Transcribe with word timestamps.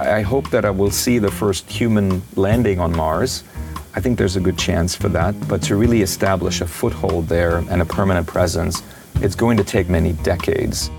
I 0.00 0.22
hope 0.22 0.50
that 0.50 0.64
I 0.64 0.70
will 0.70 0.90
see 0.90 1.18
the 1.18 1.30
first 1.30 1.70
human 1.70 2.22
landing 2.36 2.80
on 2.80 2.96
Mars. 2.96 3.44
I 3.94 4.00
think 4.00 4.18
there's 4.18 4.36
a 4.36 4.40
good 4.40 4.56
chance 4.56 4.94
for 4.94 5.08
that. 5.10 5.34
But 5.48 5.62
to 5.64 5.76
really 5.76 6.02
establish 6.02 6.60
a 6.60 6.66
foothold 6.66 7.28
there 7.28 7.58
and 7.58 7.82
a 7.82 7.84
permanent 7.84 8.26
presence, 8.26 8.82
it's 9.16 9.34
going 9.34 9.56
to 9.56 9.64
take 9.64 9.88
many 9.88 10.12
decades. 10.14 10.90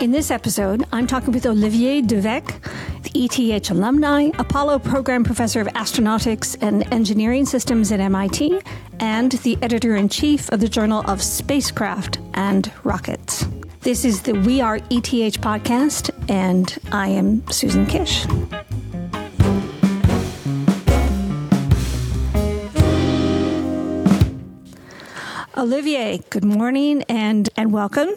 In 0.00 0.12
this 0.12 0.30
episode, 0.30 0.84
I'm 0.92 1.08
talking 1.08 1.32
with 1.32 1.44
Olivier 1.44 2.00
de 2.00 2.22
Weck, 2.22 2.62
the 3.02 3.10
ETH 3.14 3.70
alumni, 3.70 4.30
Apollo 4.38 4.78
Program 4.78 5.24
Professor 5.24 5.60
of 5.60 5.66
Astronautics 5.68 6.56
and 6.62 6.90
Engineering 6.94 7.44
Systems 7.44 7.90
at 7.90 7.98
MIT, 7.98 8.60
and 9.00 9.32
the 9.32 9.58
editor 9.60 9.96
in 9.96 10.08
chief 10.08 10.48
of 10.50 10.60
the 10.60 10.68
Journal 10.68 11.02
of 11.08 11.20
Spacecraft 11.20 12.20
and 12.34 12.72
Rockets. 12.84 13.44
This 13.80 14.04
is 14.04 14.22
the 14.22 14.32
We 14.32 14.60
Are 14.60 14.76
ETH 14.76 15.40
podcast, 15.40 16.10
and 16.28 16.76
I 16.90 17.08
am 17.08 17.46
Susan 17.48 17.86
Kish. 17.86 18.26
Olivier, 25.56 26.18
good 26.30 26.44
morning 26.44 27.04
and, 27.08 27.48
and 27.56 27.72
welcome. 27.72 28.10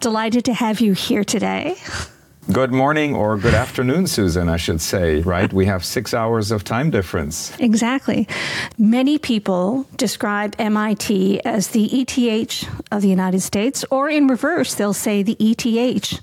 Delighted 0.00 0.44
to 0.44 0.52
have 0.52 0.80
you 0.80 0.92
here 0.92 1.24
today. 1.24 1.76
Good 2.52 2.70
morning 2.70 3.14
or 3.14 3.38
good 3.38 3.54
afternoon, 3.54 4.06
Susan, 4.06 4.50
I 4.50 4.58
should 4.58 4.82
say, 4.82 5.20
right? 5.22 5.50
We 5.50 5.64
have 5.64 5.86
six 5.86 6.12
hours 6.12 6.50
of 6.50 6.64
time 6.64 6.90
difference. 6.90 7.58
Exactly. 7.58 8.28
Many 8.76 9.16
people 9.16 9.86
describe 9.96 10.54
MIT 10.58 11.42
as 11.46 11.68
the 11.68 11.86
ETH 11.86 12.68
of 12.90 13.00
the 13.00 13.08
United 13.08 13.40
States, 13.40 13.86
or 13.90 14.10
in 14.10 14.26
reverse, 14.26 14.74
they'll 14.74 14.92
say 14.92 15.22
the 15.22 15.36
ETH 15.40 16.20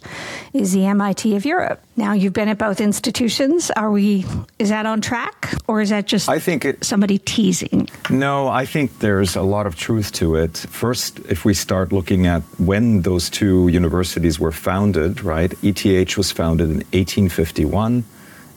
is 0.53 0.73
the 0.73 0.85
MIT 0.85 1.35
of 1.35 1.45
Europe. 1.45 1.81
Now 2.00 2.14
you've 2.14 2.31
been 2.31 2.47
at 2.47 2.58
both 2.58 2.80
institutions. 2.80 3.72
Are 3.72 3.92
we, 3.92 4.25
is 4.58 4.69
that 4.69 4.86
on 4.86 5.02
track 5.02 5.53
or 5.67 5.81
is 5.81 5.89
that 5.89 6.08
just 6.08 6.30
I 6.30 6.39
think 6.39 6.64
it, 6.64 6.81
somebody 6.81 7.17
teasing? 7.17 7.89
No, 8.09 8.47
I 8.47 8.66
think 8.66 9.00
there's 9.00 9.36
a 9.36 9.41
lot 9.41 9.67
of 9.67 9.75
truth 9.75 10.14
to 10.14 10.36
it. 10.36 10.56
First, 10.56 11.19
if 11.28 11.44
we 11.44 11.53
start 11.53 11.91
looking 11.91 12.25
at 12.25 12.41
when 12.58 13.02
those 13.02 13.30
two 13.30 13.67
universities 13.67 14.39
were 14.39 14.53
founded, 14.53 15.25
right? 15.25 15.52
ETH 15.61 16.16
was 16.16 16.31
founded 16.31 16.69
in 16.69 16.78
1851. 16.95 18.06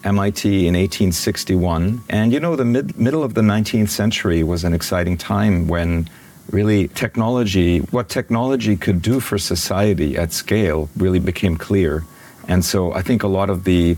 MIT 0.05 0.49
in 0.69 0.75
1861. 0.75 2.03
And 2.09 2.33
you 2.33 2.39
know, 2.39 2.55
the 2.55 2.65
mid, 2.65 2.97
middle 2.97 3.25
of 3.25 3.35
the 3.35 3.41
19th 3.41 3.89
century 3.89 4.45
was 4.45 4.63
an 4.63 4.73
exciting 4.73 5.17
time 5.17 5.67
when 5.67 6.09
really 6.51 6.89
technology, 6.89 7.79
what 7.91 8.09
technology 8.09 8.77
could 8.77 9.03
do 9.03 9.19
for 9.19 9.37
society 9.37 10.17
at 10.17 10.33
scale, 10.33 10.89
really 10.97 11.21
became 11.21 11.57
clear. 11.57 12.05
And 12.49 12.65
so 12.65 12.93
I 12.93 13.03
think 13.03 13.23
a 13.23 13.29
lot 13.29 13.51
of 13.51 13.65
the 13.65 13.97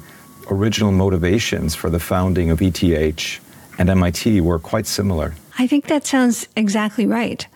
original 0.50 0.92
motivations 0.92 1.75
for 1.75 1.91
the 1.91 2.00
founding 2.00 2.51
of 2.51 2.61
ETH 2.61 3.41
and 3.78 3.91
MIT 3.91 4.41
were 4.41 4.59
quite 4.59 4.86
similar. 4.86 5.34
I 5.59 5.67
think 5.67 5.86
that 5.86 6.06
sounds 6.06 6.48
exactly 6.56 7.06
right. 7.06 7.47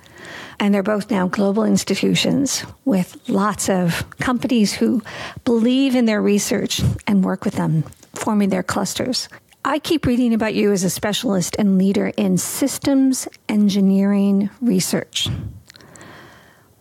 And 0.61 0.75
they're 0.75 0.83
both 0.83 1.11
now 1.11 1.29
global 1.29 1.65
institutions 1.65 2.65
with 2.85 3.17
lots 3.29 3.69
of 3.69 4.05
companies 4.19 4.73
who 4.73 5.03
believe 5.45 5.95
in 5.95 6.07
their 6.07 6.21
research 6.21 6.83
and 7.07 7.25
work 7.25 7.45
with 7.45 7.55
them, 7.55 7.85
forming 8.15 8.49
their 8.49 8.65
clusters. 8.65 9.29
I 9.65 9.79
keep 9.79 10.07
reading 10.07 10.35
about 10.35 10.55
you 10.55 10.73
as 10.73 10.83
a 10.83 10.91
specialist 10.91 11.55
and 11.59 11.79
leader 11.79 12.13
in 12.17 12.39
systems 12.39 13.29
engineering 13.49 14.51
research. 14.61 15.29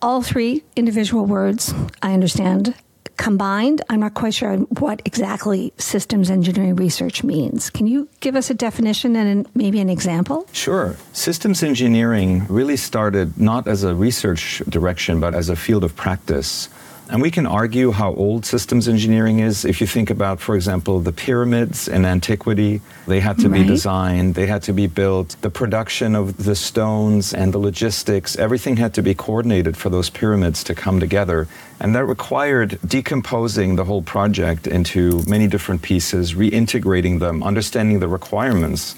All 0.00 0.22
three 0.22 0.64
individual 0.74 1.26
words, 1.26 1.74
I 2.02 2.14
understand, 2.14 2.74
combined, 3.18 3.82
I'm 3.90 4.00
not 4.00 4.14
quite 4.14 4.32
sure 4.32 4.56
what 4.56 5.02
exactly 5.04 5.72
systems 5.76 6.30
engineering 6.30 6.76
research 6.76 7.22
means. 7.22 7.68
Can 7.68 7.86
you 7.86 8.08
give 8.20 8.34
us 8.34 8.48
a 8.48 8.54
definition 8.54 9.14
and 9.16 9.46
maybe 9.54 9.80
an 9.80 9.90
example? 9.90 10.46
Sure. 10.52 10.96
Systems 11.12 11.62
engineering 11.62 12.46
really 12.48 12.76
started 12.76 13.38
not 13.38 13.68
as 13.68 13.84
a 13.84 13.94
research 13.94 14.62
direction, 14.68 15.20
but 15.20 15.34
as 15.34 15.50
a 15.50 15.56
field 15.56 15.84
of 15.84 15.94
practice. 15.96 16.70
And 17.10 17.22
we 17.22 17.30
can 17.30 17.46
argue 17.46 17.92
how 17.92 18.12
old 18.12 18.44
systems 18.44 18.86
engineering 18.86 19.38
is. 19.38 19.64
If 19.64 19.80
you 19.80 19.86
think 19.86 20.10
about, 20.10 20.40
for 20.40 20.54
example, 20.54 21.00
the 21.00 21.12
pyramids 21.12 21.88
in 21.88 22.04
antiquity, 22.04 22.82
they 23.06 23.20
had 23.20 23.38
to 23.38 23.48
right. 23.48 23.62
be 23.62 23.66
designed, 23.66 24.34
they 24.34 24.46
had 24.46 24.62
to 24.64 24.74
be 24.74 24.86
built, 24.86 25.34
the 25.40 25.48
production 25.48 26.14
of 26.14 26.44
the 26.44 26.54
stones 26.54 27.32
and 27.32 27.54
the 27.54 27.58
logistics, 27.58 28.36
everything 28.36 28.76
had 28.76 28.92
to 28.92 29.02
be 29.02 29.14
coordinated 29.14 29.74
for 29.74 29.88
those 29.88 30.10
pyramids 30.10 30.62
to 30.64 30.74
come 30.74 31.00
together. 31.00 31.48
And 31.80 31.94
that 31.94 32.04
required 32.04 32.78
decomposing 32.86 33.76
the 33.76 33.84
whole 33.84 34.02
project 34.02 34.66
into 34.66 35.22
many 35.26 35.46
different 35.46 35.80
pieces, 35.80 36.34
reintegrating 36.34 37.20
them, 37.20 37.42
understanding 37.42 38.00
the 38.00 38.08
requirements. 38.08 38.94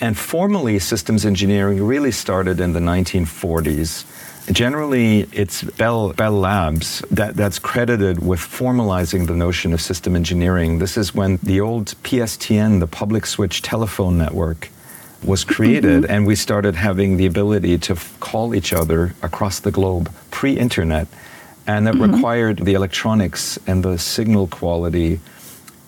And 0.00 0.16
formally, 0.16 0.78
systems 0.78 1.26
engineering 1.26 1.82
really 1.82 2.12
started 2.12 2.60
in 2.60 2.72
the 2.72 2.80
1940s 2.80 4.04
Generally, 4.50 5.28
it's 5.32 5.62
Bell, 5.62 6.12
Bell 6.14 6.32
Labs 6.32 7.00
that, 7.10 7.36
that's 7.36 7.60
credited 7.60 8.26
with 8.26 8.40
formalizing 8.40 9.28
the 9.28 9.36
notion 9.36 9.72
of 9.72 9.80
system 9.80 10.16
engineering. 10.16 10.78
This 10.78 10.96
is 10.96 11.14
when 11.14 11.38
the 11.42 11.60
old 11.60 11.94
PSTN, 12.02 12.80
the 12.80 12.88
public 12.88 13.24
switch 13.26 13.62
telephone 13.62 14.18
network, 14.18 14.68
was 15.24 15.44
created, 15.44 16.02
mm-hmm. 16.02 16.12
and 16.12 16.26
we 16.26 16.34
started 16.34 16.74
having 16.74 17.16
the 17.16 17.26
ability 17.26 17.78
to 17.78 17.92
f- 17.92 18.18
call 18.18 18.54
each 18.54 18.72
other 18.72 19.14
across 19.22 19.60
the 19.60 19.70
globe 19.70 20.12
pre 20.32 20.58
internet. 20.58 21.06
And 21.64 21.86
that 21.86 21.94
mm-hmm. 21.94 22.14
required 22.14 22.58
the 22.58 22.74
electronics 22.74 23.58
and 23.68 23.84
the 23.84 23.96
signal 23.96 24.48
quality 24.48 25.20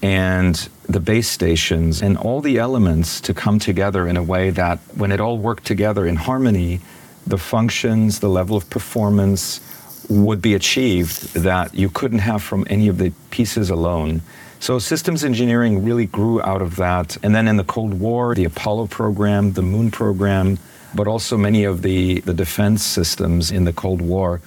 and 0.00 0.68
the 0.88 1.00
base 1.00 1.28
stations 1.28 2.00
and 2.02 2.16
all 2.16 2.40
the 2.40 2.58
elements 2.58 3.20
to 3.22 3.34
come 3.34 3.58
together 3.58 4.06
in 4.06 4.16
a 4.16 4.22
way 4.22 4.50
that 4.50 4.78
when 4.94 5.10
it 5.10 5.20
all 5.20 5.38
worked 5.38 5.64
together 5.64 6.06
in 6.06 6.14
harmony, 6.14 6.80
the 7.26 7.38
functions, 7.38 8.20
the 8.20 8.28
level 8.28 8.56
of 8.56 8.68
performance 8.70 9.60
would 10.08 10.42
be 10.42 10.54
achieved 10.54 11.34
that 11.34 11.74
you 11.74 11.88
couldn't 11.88 12.18
have 12.18 12.42
from 12.42 12.66
any 12.68 12.88
of 12.88 12.98
the 12.98 13.12
pieces 13.30 13.70
alone. 13.70 14.20
So 14.60 14.78
systems 14.78 15.24
engineering 15.24 15.84
really 15.84 16.06
grew 16.06 16.40
out 16.42 16.62
of 16.62 16.76
that. 16.76 17.16
And 17.22 17.34
then 17.34 17.48
in 17.48 17.56
the 17.56 17.64
Cold 17.64 17.94
War, 17.94 18.34
the 18.34 18.44
Apollo 18.44 18.88
program, 18.88 19.52
the 19.52 19.62
Moon 19.62 19.90
program, 19.90 20.58
but 20.94 21.06
also 21.06 21.36
many 21.36 21.64
of 21.64 21.82
the, 21.82 22.20
the 22.20 22.34
defense 22.34 22.82
systems 22.82 23.50
in 23.50 23.64
the 23.64 23.72
Cold 23.72 24.00
War 24.00 24.40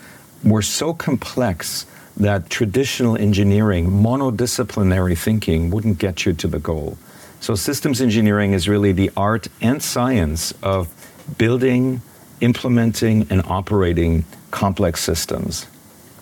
were 0.44 0.62
so 0.62 0.94
complex 0.94 1.86
that 2.16 2.50
traditional 2.50 3.18
engineering, 3.18 3.90
monodisciplinary 3.90 5.18
thinking, 5.18 5.70
wouldn't 5.70 6.00
get 6.00 6.26
you 6.26 6.34
to 6.34 6.48
the 6.48 6.60
goal. 6.60 6.98
So 7.40 7.54
systems 7.54 8.02
engineering 8.02 8.54
is 8.54 8.68
really 8.68 8.92
the 8.92 9.12
art 9.16 9.48
and 9.62 9.84
science 9.84 10.54
of 10.64 10.90
building, 11.38 12.02
implementing 12.42 13.28
and 13.30 13.44
operating 13.46 14.26
complex 14.52 15.04
systems. 15.04 15.68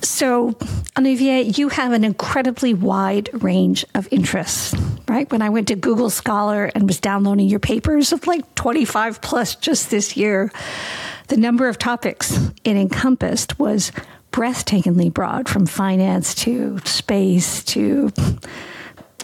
So, 0.02 0.56
Olivier, 0.98 1.42
you 1.42 1.70
have 1.70 1.92
an 1.92 2.04
incredibly 2.04 2.74
wide 2.74 3.30
range 3.44 3.86
of 3.96 4.08
interests, 4.12 4.76
right? 5.08 5.30
When 5.32 5.42
I 5.42 5.50
went 5.50 5.70
to 5.70 5.76
Google 5.76 6.10
Scholar 6.12 6.66
and 6.76 6.88
was 6.88 7.00
downloading 7.00 7.48
your 7.48 7.60
papers 7.60 8.14
of 8.14 8.28
like 8.28 8.54
25 8.56 9.22
plus 9.22 9.56
just 9.56 9.90
this 9.90 10.16
year, 10.16 10.52
the 11.28 11.38
number 11.38 11.68
of 11.68 11.80
topics 11.80 12.38
it 12.64 12.76
encompassed 12.78 13.58
was 13.58 13.92
breathtakingly 14.32 15.12
broad 15.12 15.50
from 15.50 15.66
finance 15.66 16.36
to 16.36 16.78
space 16.86 17.64
to 17.64 18.12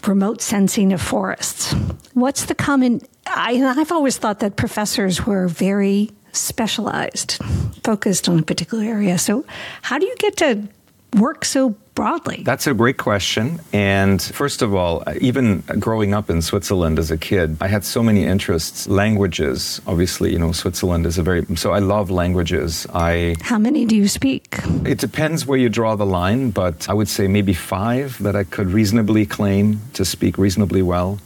remote 0.04 0.40
sensing 0.40 0.92
of 0.92 1.00
forests. 1.00 1.74
What's 2.14 2.46
the 2.46 2.56
common? 2.56 3.02
I, 3.26 3.52
have 3.54 3.92
always 3.92 4.18
thought 4.18 4.40
that 4.40 4.56
professors 4.56 5.24
were 5.24 5.46
very 5.46 6.10
specialized, 6.32 7.38
focused 7.84 8.28
on 8.28 8.38
a 8.38 8.42
particular 8.42 8.84
area. 8.84 9.18
So, 9.18 9.44
how 9.82 9.98
do 9.98 10.06
you 10.06 10.16
get 10.18 10.36
to 10.38 10.68
work 11.14 11.44
so 11.44 11.76
broadly? 11.94 12.42
That's 12.44 12.66
a 12.66 12.74
great 12.74 12.96
question. 12.96 13.60
And 13.72 14.20
first 14.22 14.62
of 14.62 14.74
all, 14.74 15.02
even 15.20 15.60
growing 15.78 16.14
up 16.14 16.30
in 16.30 16.40
Switzerland 16.42 16.98
as 16.98 17.10
a 17.10 17.18
kid, 17.18 17.56
I 17.60 17.68
had 17.68 17.84
so 17.84 18.02
many 18.02 18.24
interests. 18.24 18.88
Languages, 18.88 19.80
obviously, 19.86 20.32
you 20.32 20.38
know, 20.38 20.52
Switzerland 20.52 21.06
is 21.06 21.18
a 21.18 21.22
very, 21.22 21.44
so 21.56 21.72
I 21.72 21.80
love 21.80 22.10
languages. 22.10 22.86
I. 22.94 23.36
How 23.42 23.58
many 23.58 23.84
do 23.84 23.94
you 23.96 24.08
speak? 24.08 24.58
It 24.86 24.98
depends 24.98 25.46
where 25.46 25.58
you 25.58 25.68
draw 25.68 25.96
the 25.96 26.06
line, 26.06 26.50
but 26.50 26.88
I 26.88 26.94
would 26.94 27.08
say 27.08 27.28
maybe 27.28 27.52
five 27.52 28.22
that 28.22 28.36
I 28.36 28.44
could 28.44 28.68
reasonably 28.68 29.26
claim 29.26 29.80
to 29.94 30.04
speak 30.04 30.38
reasonably 30.38 30.82
well. 30.82 31.18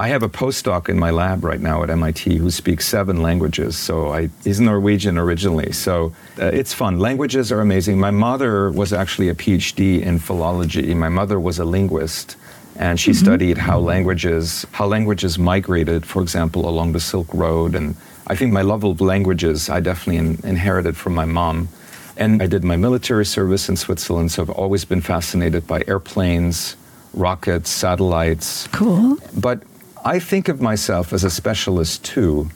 I 0.00 0.08
have 0.08 0.22
a 0.22 0.30
postdoc 0.30 0.88
in 0.88 0.98
my 0.98 1.10
lab 1.10 1.44
right 1.44 1.60
now 1.60 1.82
at 1.82 1.90
MIT 1.90 2.38
who 2.38 2.50
speaks 2.50 2.88
seven 2.88 3.20
languages. 3.20 3.76
So 3.76 4.10
I, 4.10 4.30
he's 4.42 4.58
Norwegian 4.58 5.18
originally. 5.18 5.72
So 5.72 6.14
uh, 6.38 6.46
it's 6.46 6.72
fun. 6.72 6.98
Languages 6.98 7.52
are 7.52 7.60
amazing. 7.60 8.00
My 8.00 8.10
mother 8.10 8.70
was 8.70 8.94
actually 8.94 9.28
a 9.28 9.34
PhD 9.34 10.00
in 10.00 10.18
philology. 10.18 10.94
My 10.94 11.10
mother 11.10 11.38
was 11.38 11.58
a 11.58 11.66
linguist, 11.66 12.36
and 12.76 12.98
she 12.98 13.10
mm-hmm. 13.10 13.24
studied 13.26 13.58
how 13.58 13.78
languages 13.78 14.64
how 14.72 14.86
languages 14.86 15.38
migrated, 15.38 16.06
for 16.06 16.22
example, 16.22 16.66
along 16.66 16.92
the 16.92 17.00
Silk 17.00 17.28
Road. 17.34 17.74
And 17.74 17.94
I 18.26 18.34
think 18.36 18.54
my 18.54 18.62
love 18.62 18.84
of 18.84 19.02
languages 19.02 19.68
I 19.68 19.80
definitely 19.80 20.16
in, 20.16 20.40
inherited 20.44 20.96
from 20.96 21.14
my 21.14 21.26
mom. 21.26 21.68
And 22.16 22.42
I 22.42 22.46
did 22.46 22.64
my 22.64 22.76
military 22.76 23.26
service 23.26 23.68
in 23.68 23.76
Switzerland, 23.76 24.32
so 24.32 24.44
I've 24.44 24.50
always 24.50 24.86
been 24.86 25.02
fascinated 25.02 25.66
by 25.66 25.84
airplanes, 25.86 26.76
rockets, 27.12 27.68
satellites. 27.68 28.66
Cool. 28.68 29.18
But 29.36 29.62
I 30.04 30.18
think 30.18 30.48
of 30.48 30.62
myself 30.62 31.12
as 31.12 31.24
a 31.24 31.30
specialist 31.30 32.04
too, 32.04 32.50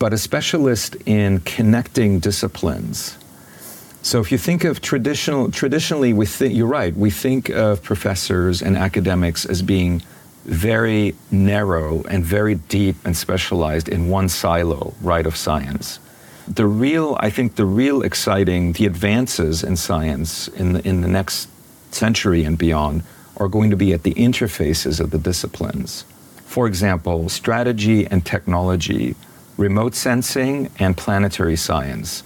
but 0.00 0.12
a 0.12 0.18
specialist 0.18 0.96
in 1.06 1.38
connecting 1.40 2.18
disciplines. 2.18 3.16
So 4.02 4.20
if 4.20 4.32
you 4.32 4.38
think 4.38 4.64
of 4.64 4.80
traditional, 4.80 5.52
traditionally, 5.52 6.12
we 6.12 6.26
you're 6.40 6.66
right, 6.66 6.94
we 6.94 7.10
think 7.10 7.48
of 7.48 7.82
professors 7.82 8.60
and 8.60 8.76
academics 8.76 9.46
as 9.46 9.62
being 9.62 10.02
very 10.44 11.14
narrow 11.30 12.02
and 12.10 12.24
very 12.24 12.56
deep 12.56 12.96
and 13.04 13.16
specialized 13.16 13.88
in 13.88 14.08
one 14.08 14.28
silo, 14.28 14.94
right, 15.00 15.26
of 15.26 15.36
science. 15.36 16.00
The 16.48 16.66
real, 16.66 17.16
I 17.20 17.30
think 17.30 17.54
the 17.54 17.64
real 17.64 18.02
exciting, 18.02 18.72
the 18.72 18.84
advances 18.84 19.62
in 19.62 19.76
science 19.76 20.48
in 20.48 20.74
the, 20.74 20.86
in 20.86 21.00
the 21.02 21.08
next 21.08 21.48
century 21.92 22.44
and 22.44 22.58
beyond 22.58 23.04
are 23.36 23.48
going 23.48 23.70
to 23.70 23.76
be 23.76 23.92
at 23.92 24.02
the 24.02 24.14
interfaces 24.14 24.98
of 25.00 25.12
the 25.12 25.18
disciplines. 25.18 26.04
For 26.54 26.68
example, 26.68 27.28
strategy 27.28 28.06
and 28.06 28.24
technology, 28.24 29.16
remote 29.56 29.96
sensing 29.96 30.70
and 30.78 30.96
planetary 30.96 31.56
science, 31.56 32.22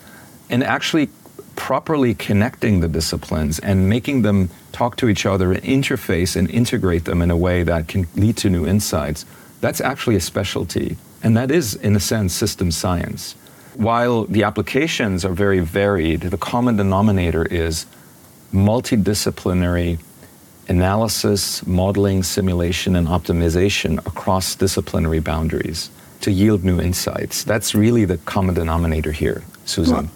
and 0.51 0.63
actually 0.63 1.09
properly 1.57 2.13
connecting 2.13 2.81
the 2.81 2.89
disciplines 2.89 3.59
and 3.59 3.89
making 3.89 4.21
them 4.21 4.51
talk 4.71 4.97
to 4.97 5.09
each 5.09 5.25
other, 5.25 5.53
and 5.53 5.63
interface 5.63 6.37
and 6.37 6.51
integrate 6.51 7.07
them 7.07 7.23
in 7.23 7.31
a 7.31 7.39
way 7.39 7.63
that 7.63 7.89
can 7.89 8.07
lead 8.17 8.37
to 8.37 8.51
new 8.51 8.67
insights, 8.67 9.25
that's 9.63 9.81
actually 9.81 10.17
a 10.17 10.21
specialty. 10.21 10.99
And 11.23 11.35
that 11.35 11.51
is, 11.51 11.75
in 11.77 11.97
a 11.97 12.01
sense, 12.01 12.35
system 12.35 12.71
science. 12.71 13.33
While 13.77 14.25
the 14.25 14.43
applications 14.43 15.25
are 15.25 15.33
very 15.33 15.61
varied, 15.61 16.21
the 16.21 16.37
common 16.37 16.77
denominator 16.77 17.47
is 17.47 17.87
multidisciplinary 18.53 19.99
analysis, 20.69 21.67
modeling, 21.67 22.23
simulation, 22.23 22.97
and 22.97 23.09
optimization 23.09 23.99
across 24.07 24.55
disciplinary 24.55 25.21
boundaries 25.21 25.91
to 26.21 26.31
yield 26.31 26.65
new 26.65 26.81
insights. 26.81 27.45
That's 27.45 27.75
really 27.75 28.05
the 28.05 28.19
common 28.19 28.55
denominator 28.55 29.13
here, 29.13 29.43
Susan. 29.65 29.95
Well, 29.95 30.11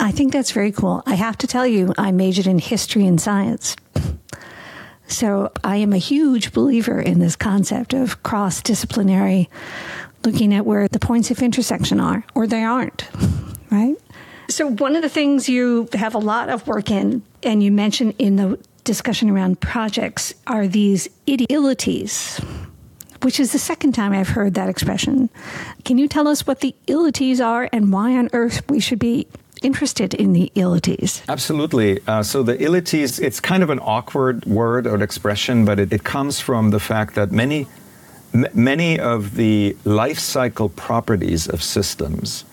I 0.00 0.12
think 0.12 0.32
that's 0.32 0.52
very 0.52 0.72
cool. 0.72 1.02
I 1.06 1.14
have 1.14 1.38
to 1.38 1.46
tell 1.46 1.66
you, 1.66 1.92
I 1.98 2.12
majored 2.12 2.46
in 2.46 2.58
history 2.58 3.06
and 3.06 3.20
science. 3.20 3.76
So 5.08 5.50
I 5.64 5.76
am 5.76 5.92
a 5.92 5.98
huge 5.98 6.52
believer 6.52 7.00
in 7.00 7.18
this 7.18 7.34
concept 7.34 7.94
of 7.94 8.22
cross 8.22 8.62
disciplinary, 8.62 9.48
looking 10.24 10.54
at 10.54 10.66
where 10.66 10.86
the 10.86 10.98
points 10.98 11.30
of 11.30 11.42
intersection 11.42 11.98
are 11.98 12.24
or 12.34 12.46
they 12.46 12.62
aren't, 12.62 13.08
right? 13.70 13.96
So, 14.50 14.70
one 14.70 14.96
of 14.96 15.02
the 15.02 15.10
things 15.10 15.48
you 15.48 15.88
have 15.92 16.14
a 16.14 16.18
lot 16.18 16.48
of 16.48 16.66
work 16.66 16.90
in, 16.90 17.22
and 17.42 17.62
you 17.62 17.70
mentioned 17.70 18.14
in 18.18 18.36
the 18.36 18.58
discussion 18.88 19.28
around 19.28 19.60
projects, 19.60 20.32
are 20.46 20.66
these 20.66 21.08
idealities, 21.28 22.40
which 23.20 23.38
is 23.38 23.52
the 23.52 23.58
second 23.58 23.92
time 23.92 24.12
I've 24.14 24.30
heard 24.30 24.54
that 24.54 24.70
expression. 24.70 25.28
Can 25.84 25.98
you 25.98 26.08
tell 26.08 26.26
us 26.26 26.46
what 26.46 26.60
the 26.60 26.74
ilities 26.86 27.38
are 27.38 27.68
and 27.70 27.92
why 27.92 28.16
on 28.16 28.30
earth 28.32 28.62
we 28.70 28.80
should 28.80 28.98
be 28.98 29.28
interested 29.62 30.14
in 30.14 30.32
the 30.32 30.50
ilities? 30.54 31.22
Absolutely. 31.28 32.00
Uh, 32.06 32.22
so 32.22 32.42
the 32.42 32.56
ilities, 32.62 33.18
it's 33.20 33.40
kind 33.40 33.62
of 33.62 33.68
an 33.68 33.80
awkward 33.80 34.46
word 34.46 34.86
or 34.86 35.02
expression, 35.02 35.66
but 35.66 35.78
it, 35.78 35.92
it 35.92 36.04
comes 36.04 36.40
from 36.40 36.70
the 36.70 36.80
fact 36.80 37.14
that 37.14 37.30
many, 37.30 37.66
m- 38.32 38.46
many 38.54 38.98
of 38.98 39.34
the 39.34 39.76
life 39.84 40.18
cycle 40.18 40.70
properties 40.70 41.46
of 41.46 41.62
systems 41.62 42.46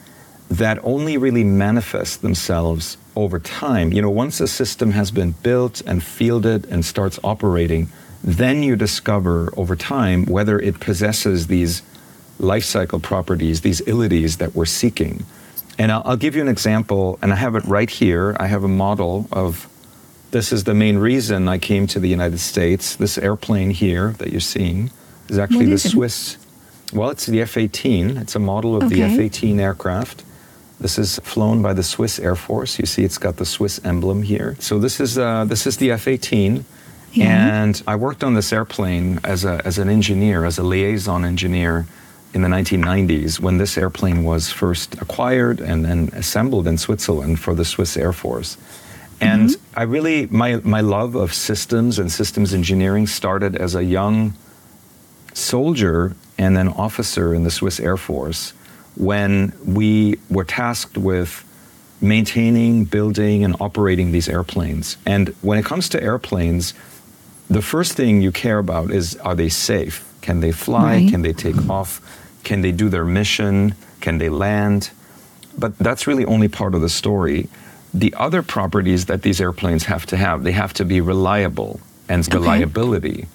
that 0.49 0.79
only 0.83 1.15
really 1.17 1.45
manifest 1.45 2.21
themselves 2.21 2.97
over 3.15 3.39
time. 3.39 3.91
You 3.93 4.01
know, 4.01 4.09
once 4.09 4.39
a 4.39 4.47
system 4.47 4.91
has 4.91 5.11
been 5.11 5.31
built 5.31 5.81
and 5.81 6.03
fielded 6.03 6.65
and 6.65 6.83
starts 6.83 7.19
operating, 7.23 7.89
then 8.23 8.63
you 8.63 8.75
discover 8.75 9.53
over 9.55 9.75
time 9.75 10.25
whether 10.25 10.59
it 10.59 10.79
possesses 10.79 11.47
these 11.47 11.81
life 12.39 12.63
cycle 12.63 12.99
properties, 12.99 13.61
these 13.61 13.81
ilities 13.87 14.37
that 14.37 14.55
we're 14.55 14.65
seeking. 14.65 15.25
And 15.77 15.91
I'll, 15.91 16.01
I'll, 16.05 16.17
give 16.17 16.35
you 16.35 16.41
an 16.41 16.47
example, 16.47 17.19
and 17.21 17.31
I 17.31 17.35
have 17.35 17.55
it 17.55 17.63
right 17.65 17.89
here. 17.89 18.35
I 18.39 18.47
have 18.47 18.63
a 18.63 18.69
model 18.69 19.27
of 19.31 19.69
this 20.31 20.51
is 20.51 20.63
the 20.63 20.73
main 20.73 20.97
reason 20.97 21.47
I 21.47 21.57
came 21.57 21.87
to 21.87 21.99
the 21.99 22.09
United 22.09 22.39
States. 22.39 22.95
This 22.95 23.17
airplane 23.17 23.69
here 23.71 24.11
that 24.17 24.31
you're 24.31 24.41
seeing 24.41 24.91
is 25.29 25.37
actually 25.37 25.67
the? 25.67 25.77
Swiss. 25.77 26.37
Well, 26.93 27.09
it's 27.09 27.25
the 27.25 27.41
F 27.41 27.57
18. 27.57 28.17
It's 28.17 28.35
a 28.35 28.39
model 28.39 28.75
of 28.75 28.83
okay. 28.83 28.95
the 28.95 29.01
F 29.03 29.19
18 29.19 29.59
aircraft. 29.59 30.23
This 30.79 30.97
is 30.97 31.19
flown 31.19 31.61
by 31.61 31.73
the 31.73 31.83
Swiss 31.83 32.19
Air 32.19 32.35
Force. 32.35 32.79
You 32.79 32.85
see, 32.85 33.03
it's 33.03 33.17
got 33.17 33.37
the 33.37 33.45
Swiss 33.45 33.79
emblem 33.85 34.23
here. 34.23 34.55
So 34.59 34.77
this 34.77 34.99
is 34.99 35.17
uh, 35.17 35.45
this 35.45 35.65
is 35.65 35.77
the 35.77 35.91
F 35.91 36.07
18. 36.07 36.65
Yeah. 37.15 37.63
And 37.63 37.81
I 37.87 37.95
worked 37.95 38.23
on 38.23 38.33
this 38.33 38.51
airplane 38.51 39.19
as, 39.23 39.45
a, 39.45 39.61
as 39.65 39.77
an 39.77 39.87
engineer, 39.87 40.43
as 40.43 40.57
a 40.57 40.63
liaison 40.63 41.23
engineer 41.23 41.85
in 42.33 42.41
the 42.41 42.49
1990s 42.49 43.39
when 43.39 43.57
this 43.57 43.77
airplane 43.77 44.25
was 44.25 44.51
first 44.51 45.01
acquired 45.01 45.61
and 45.61 45.85
then 45.85 46.09
assembled 46.11 46.67
in 46.67 46.77
Switzerland 46.77 47.39
for 47.39 47.55
the 47.55 47.63
Swiss 47.63 47.95
Air 47.95 48.11
Force. 48.11 48.57
And 49.21 49.49
mm-hmm. 49.49 49.79
I 49.79 49.83
really, 49.83 50.25
my, 50.25 50.57
my 50.57 50.81
love 50.81 51.15
of 51.15 51.33
systems 51.33 51.97
and 51.97 52.11
systems 52.11 52.53
engineering 52.53 53.07
started 53.07 53.55
as 53.55 53.75
a 53.75 53.85
young 53.85 54.33
soldier 55.33 56.17
and 56.37 56.57
then 56.57 56.67
officer 56.67 57.33
in 57.33 57.45
the 57.45 57.51
Swiss 57.51 57.79
Air 57.79 57.95
Force 57.95 58.51
when 58.95 59.53
we 59.65 60.17
were 60.29 60.45
tasked 60.45 60.97
with 60.97 61.43
maintaining, 62.01 62.85
building, 62.85 63.43
and 63.43 63.55
operating 63.59 64.11
these 64.11 64.29
airplanes. 64.29 64.97
And 65.05 65.29
when 65.41 65.57
it 65.57 65.65
comes 65.65 65.89
to 65.89 66.03
airplanes, 66.03 66.73
the 67.49 67.61
first 67.61 67.93
thing 67.93 68.21
you 68.21 68.31
care 68.31 68.59
about 68.59 68.91
is 68.91 69.15
are 69.17 69.35
they 69.35 69.49
safe? 69.49 70.03
Can 70.21 70.39
they 70.39 70.51
fly? 70.51 70.95
Right. 70.95 71.09
Can 71.09 71.21
they 71.21 71.33
take 71.33 71.69
off? 71.69 72.01
Can 72.43 72.61
they 72.61 72.71
do 72.71 72.89
their 72.89 73.05
mission? 73.05 73.75
Can 74.01 74.17
they 74.17 74.29
land? 74.29 74.91
But 75.57 75.77
that's 75.77 76.07
really 76.07 76.25
only 76.25 76.47
part 76.47 76.75
of 76.75 76.81
the 76.81 76.89
story. 76.89 77.47
The 77.93 78.13
other 78.17 78.41
properties 78.41 79.05
that 79.05 79.21
these 79.21 79.39
airplanes 79.39 79.85
have 79.85 80.05
to 80.07 80.17
have, 80.17 80.43
they 80.43 80.51
have 80.51 80.73
to 80.73 80.85
be 80.85 80.99
reliable 80.99 81.79
and 82.09 82.27
okay. 82.27 82.37
reliability. 82.37 83.27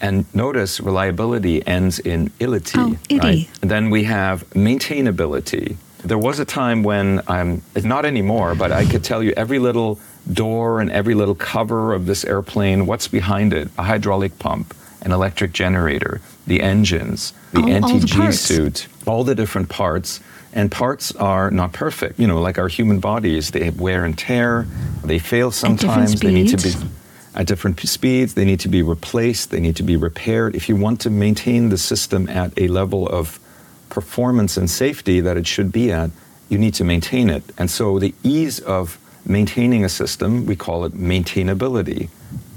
And 0.00 0.26
notice 0.34 0.80
reliability 0.80 1.66
ends 1.66 1.98
in 1.98 2.30
ility. 2.40 2.98
Oh, 3.10 3.16
right? 3.18 3.48
Then 3.60 3.90
we 3.90 4.04
have 4.04 4.48
maintainability. 4.50 5.76
There 6.02 6.18
was 6.18 6.38
a 6.38 6.44
time 6.44 6.82
when 6.82 7.22
I'm 7.28 7.62
not 7.82 8.04
anymore, 8.04 8.54
but 8.54 8.72
I 8.72 8.84
could 8.84 9.02
tell 9.02 9.22
you 9.22 9.32
every 9.36 9.58
little 9.58 9.98
door 10.30 10.80
and 10.80 10.90
every 10.90 11.14
little 11.14 11.34
cover 11.34 11.94
of 11.94 12.06
this 12.06 12.24
airplane, 12.24 12.86
what's 12.86 13.08
behind 13.08 13.52
it? 13.52 13.68
A 13.78 13.84
hydraulic 13.84 14.38
pump, 14.38 14.74
an 15.02 15.12
electric 15.12 15.52
generator, 15.52 16.20
the 16.46 16.60
engines, 16.60 17.32
the 17.52 17.60
all, 17.60 17.70
anti-G 17.70 18.32
suit, 18.32 18.86
all 19.06 19.24
the 19.24 19.34
different 19.34 19.68
parts. 19.70 20.20
And 20.52 20.70
parts 20.70 21.10
are 21.16 21.50
not 21.50 21.72
perfect. 21.72 22.20
You 22.20 22.26
know, 22.26 22.40
like 22.40 22.58
our 22.58 22.68
human 22.68 23.00
bodies, 23.00 23.50
they 23.50 23.64
have 23.64 23.80
wear 23.80 24.04
and 24.04 24.16
tear. 24.16 24.66
They 25.02 25.18
fail 25.18 25.50
sometimes. 25.50 26.20
They 26.20 26.32
need 26.32 26.56
to 26.56 26.56
be 26.58 26.74
at 27.34 27.46
different 27.46 27.80
speeds. 27.80 28.34
They 28.34 28.44
need 28.44 28.60
to 28.60 28.68
be 28.68 28.82
replaced. 28.82 29.50
They 29.50 29.60
need 29.60 29.76
to 29.76 29.82
be 29.82 29.96
repaired. 29.96 30.54
If 30.54 30.68
you 30.68 30.76
want 30.76 31.00
to 31.02 31.10
maintain 31.10 31.68
the 31.68 31.78
system 31.78 32.28
at 32.28 32.52
a 32.58 32.68
level 32.68 33.08
of 33.08 33.38
performance 33.88 34.56
and 34.56 34.68
safety 34.70 35.20
that 35.20 35.36
it 35.36 35.46
should 35.46 35.72
be 35.72 35.92
at, 35.92 36.10
you 36.48 36.58
need 36.58 36.74
to 36.74 36.84
maintain 36.84 37.30
it. 37.30 37.42
And 37.58 37.70
so 37.70 37.98
the 37.98 38.14
ease 38.22 38.60
of 38.60 38.98
maintaining 39.26 39.84
a 39.84 39.88
system, 39.88 40.46
we 40.46 40.56
call 40.56 40.84
it 40.84 40.92
maintainability. 40.92 42.08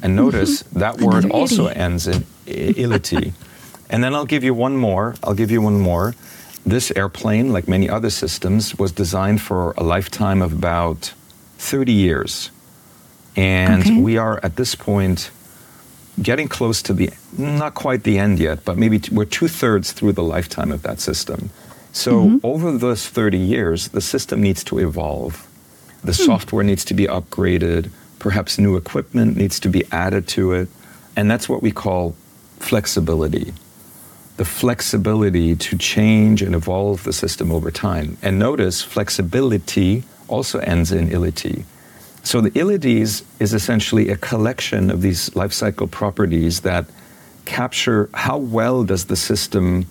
And 0.02 0.16
notice 0.16 0.64
mm-hmm. 0.64 0.80
that 0.80 1.02
word 1.02 1.32
also 1.32 1.68
ends 1.68 2.08
in 2.08 2.26
ility. 2.46 3.34
And 3.90 4.04
then 4.04 4.14
I'll 4.14 4.26
give 4.26 4.44
you 4.44 4.54
one 4.54 4.76
more. 4.78 5.16
I'll 5.24 5.34
give 5.34 5.50
you 5.50 5.62
one 5.62 5.80
more. 5.80 6.14
This 6.66 6.92
airplane, 6.92 7.54
like 7.54 7.68
many 7.68 7.90
other 7.90 8.10
systems, 8.10 8.78
was 8.78 8.92
designed 8.92 9.42
for 9.42 9.74
a 9.78 9.84
lifetime 9.84 10.42
of 10.42 10.52
about 10.52 11.14
30 11.58 11.94
years. 11.94 12.52
And 13.38 13.84
okay. 13.84 14.02
we 14.02 14.18
are 14.18 14.40
at 14.44 14.56
this 14.56 14.76
point 14.76 15.32
getting 16.22 16.48
close 16.48 16.82
to 16.82 16.94
the, 16.94 17.12
not 17.38 17.76
quite 17.76 18.04
the 18.04 18.18
end 18.18 18.40
yet, 18.40 18.66
but 18.66 18.78
maybe 18.78 19.00
we 19.12 19.18
we're 19.18 19.26
two 19.26 19.48
thirds 19.48 19.92
through 19.92 20.14
the 20.14 20.24
lifetime 20.24 20.72
of 20.72 20.82
that 20.82 21.00
system. 21.00 21.52
So 21.94 22.26
mm-hmm. 22.26 22.38
over 22.44 22.78
those 22.78 23.08
30 23.08 23.38
years, 23.38 23.90
the 23.90 24.02
system 24.02 24.42
needs 24.42 24.64
to 24.66 24.80
evolve. 24.80 25.48
The 26.04 26.14
hmm. 26.14 26.24
software 26.24 26.64
needs 26.64 26.84
to 26.86 26.94
be 26.94 27.06
upgraded. 27.06 27.90
Perhaps 28.20 28.58
new 28.58 28.76
equipment 28.76 29.38
needs 29.38 29.60
to 29.62 29.70
be 29.70 29.84
added 29.92 30.28
to 30.30 30.54
it. 30.54 30.70
And 31.16 31.30
that's 31.30 31.48
what 31.48 31.62
we 31.62 31.72
call 31.72 32.16
flexibility 32.60 33.54
the 34.38 34.46
flexibility 34.46 35.56
to 35.56 35.78
change 35.78 36.44
and 36.44 36.54
evolve 36.54 37.04
the 37.04 37.12
system 37.12 37.52
over 37.52 37.72
time. 37.72 38.18
And 38.22 38.38
notice 38.38 38.84
flexibility 38.84 40.04
also 40.28 40.60
ends 40.60 40.92
in 40.92 41.10
ility. 41.10 41.66
So 42.28 42.42
the 42.42 42.52
ilities 42.60 43.24
is 43.40 43.54
essentially 43.54 44.10
a 44.10 44.18
collection 44.18 44.92
of 44.92 45.02
these 45.02 45.34
life 45.34 45.54
cycle 45.54 45.88
properties 45.88 46.60
that 46.62 46.86
capture 47.46 48.10
how 48.14 48.38
well 48.38 48.84
does 48.84 49.06
the 49.06 49.16
system 49.16 49.86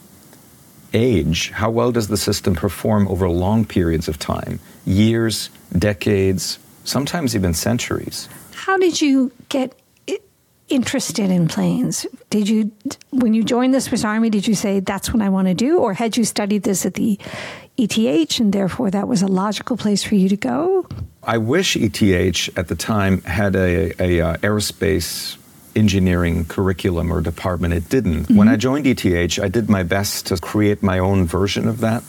age, 0.92 1.48
how 1.52 1.70
well 1.70 1.92
does 1.92 2.08
the 2.08 2.18
system 2.18 2.54
perform 2.54 3.08
over 3.08 3.26
long 3.26 3.64
periods 3.64 4.06
of 4.06 4.18
time, 4.18 4.60
years, 4.84 5.48
decades, 5.78 6.58
sometimes 6.84 7.34
even 7.34 7.54
centuries. 7.54 8.28
How 8.52 8.76
did 8.76 9.00
you 9.00 9.32
get 9.48 9.72
interested 10.68 11.30
in 11.30 11.48
planes? 11.48 12.06
Did 12.28 12.50
you, 12.50 12.70
when 13.12 13.32
you 13.32 13.44
joined 13.44 13.72
the 13.72 13.80
Swiss 13.80 14.04
Army, 14.04 14.28
did 14.28 14.46
you 14.46 14.54
say 14.54 14.80
that's 14.80 15.10
what 15.10 15.22
I 15.22 15.30
want 15.30 15.48
to 15.48 15.54
do, 15.54 15.78
or 15.78 15.94
had 15.94 16.18
you 16.18 16.24
studied 16.24 16.64
this 16.64 16.84
at 16.84 16.94
the 16.94 17.18
ETH 17.78 18.40
and 18.40 18.52
therefore 18.52 18.90
that 18.90 19.08
was 19.08 19.22
a 19.22 19.26
logical 19.26 19.76
place 19.76 20.02
for 20.02 20.14
you 20.14 20.28
to 20.28 20.36
go? 20.36 20.86
I 21.22 21.38
wish 21.38 21.76
ETH 21.76 22.58
at 22.58 22.68
the 22.68 22.76
time 22.76 23.22
had 23.22 23.56
a, 23.56 23.90
a 24.02 24.20
uh, 24.20 24.36
aerospace 24.38 25.36
engineering 25.74 26.44
curriculum 26.46 27.12
or 27.12 27.20
department. 27.20 27.74
It 27.74 27.88
didn't. 27.88 28.24
Mm-hmm. 28.24 28.36
When 28.36 28.48
I 28.48 28.56
joined 28.56 28.86
ETH, 28.86 29.38
I 29.38 29.48
did 29.48 29.68
my 29.68 29.82
best 29.82 30.26
to 30.26 30.38
create 30.38 30.82
my 30.82 30.98
own 30.98 31.26
version 31.26 31.68
of 31.68 31.80
that. 31.80 32.02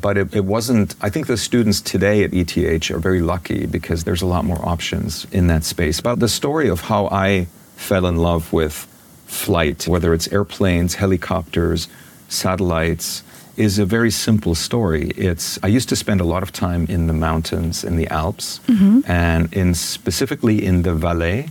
But 0.00 0.16
it, 0.16 0.34
it, 0.34 0.44
wasn't, 0.44 0.94
I 1.00 1.10
think 1.10 1.26
the 1.26 1.36
students 1.36 1.80
today 1.80 2.22
at 2.22 2.32
ETH 2.32 2.90
are 2.90 2.98
very 2.98 3.20
lucky 3.20 3.66
because 3.66 4.04
there's 4.04 4.22
a 4.22 4.26
lot 4.26 4.44
more 4.44 4.64
options 4.66 5.26
in 5.32 5.48
that 5.48 5.64
space. 5.64 6.00
But 6.00 6.20
the 6.20 6.28
story 6.28 6.68
of 6.68 6.80
how 6.80 7.08
I 7.08 7.46
fell 7.76 8.06
in 8.06 8.16
love 8.16 8.52
with 8.52 8.86
flight, 9.26 9.86
whether 9.88 10.14
it's 10.14 10.28
airplanes, 10.28 10.94
helicopters, 10.94 11.88
satellites, 12.28 13.24
is 13.60 13.78
a 13.78 13.84
very 13.84 14.10
simple 14.10 14.54
story. 14.54 15.10
It's 15.16 15.58
I 15.62 15.68
used 15.76 15.88
to 15.90 15.96
spend 15.96 16.20
a 16.20 16.24
lot 16.24 16.42
of 16.42 16.50
time 16.50 16.86
in 16.88 17.06
the 17.06 17.12
mountains 17.12 17.84
in 17.84 17.96
the 17.96 18.08
Alps, 18.08 18.60
mm-hmm. 18.66 19.00
and 19.06 19.52
in 19.52 19.74
specifically 19.74 20.64
in 20.64 20.82
the 20.82 20.94
Valais, 20.94 21.50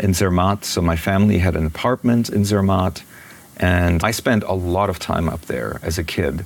in 0.00 0.12
Zermatt. 0.14 0.64
So 0.64 0.82
my 0.82 0.96
family 0.96 1.38
had 1.38 1.54
an 1.56 1.64
apartment 1.64 2.28
in 2.28 2.44
Zermatt, 2.44 3.04
and 3.56 4.02
I 4.02 4.12
spent 4.12 4.42
a 4.44 4.52
lot 4.52 4.90
of 4.90 4.98
time 4.98 5.28
up 5.28 5.42
there 5.42 5.78
as 5.82 5.98
a 5.98 6.04
kid. 6.04 6.44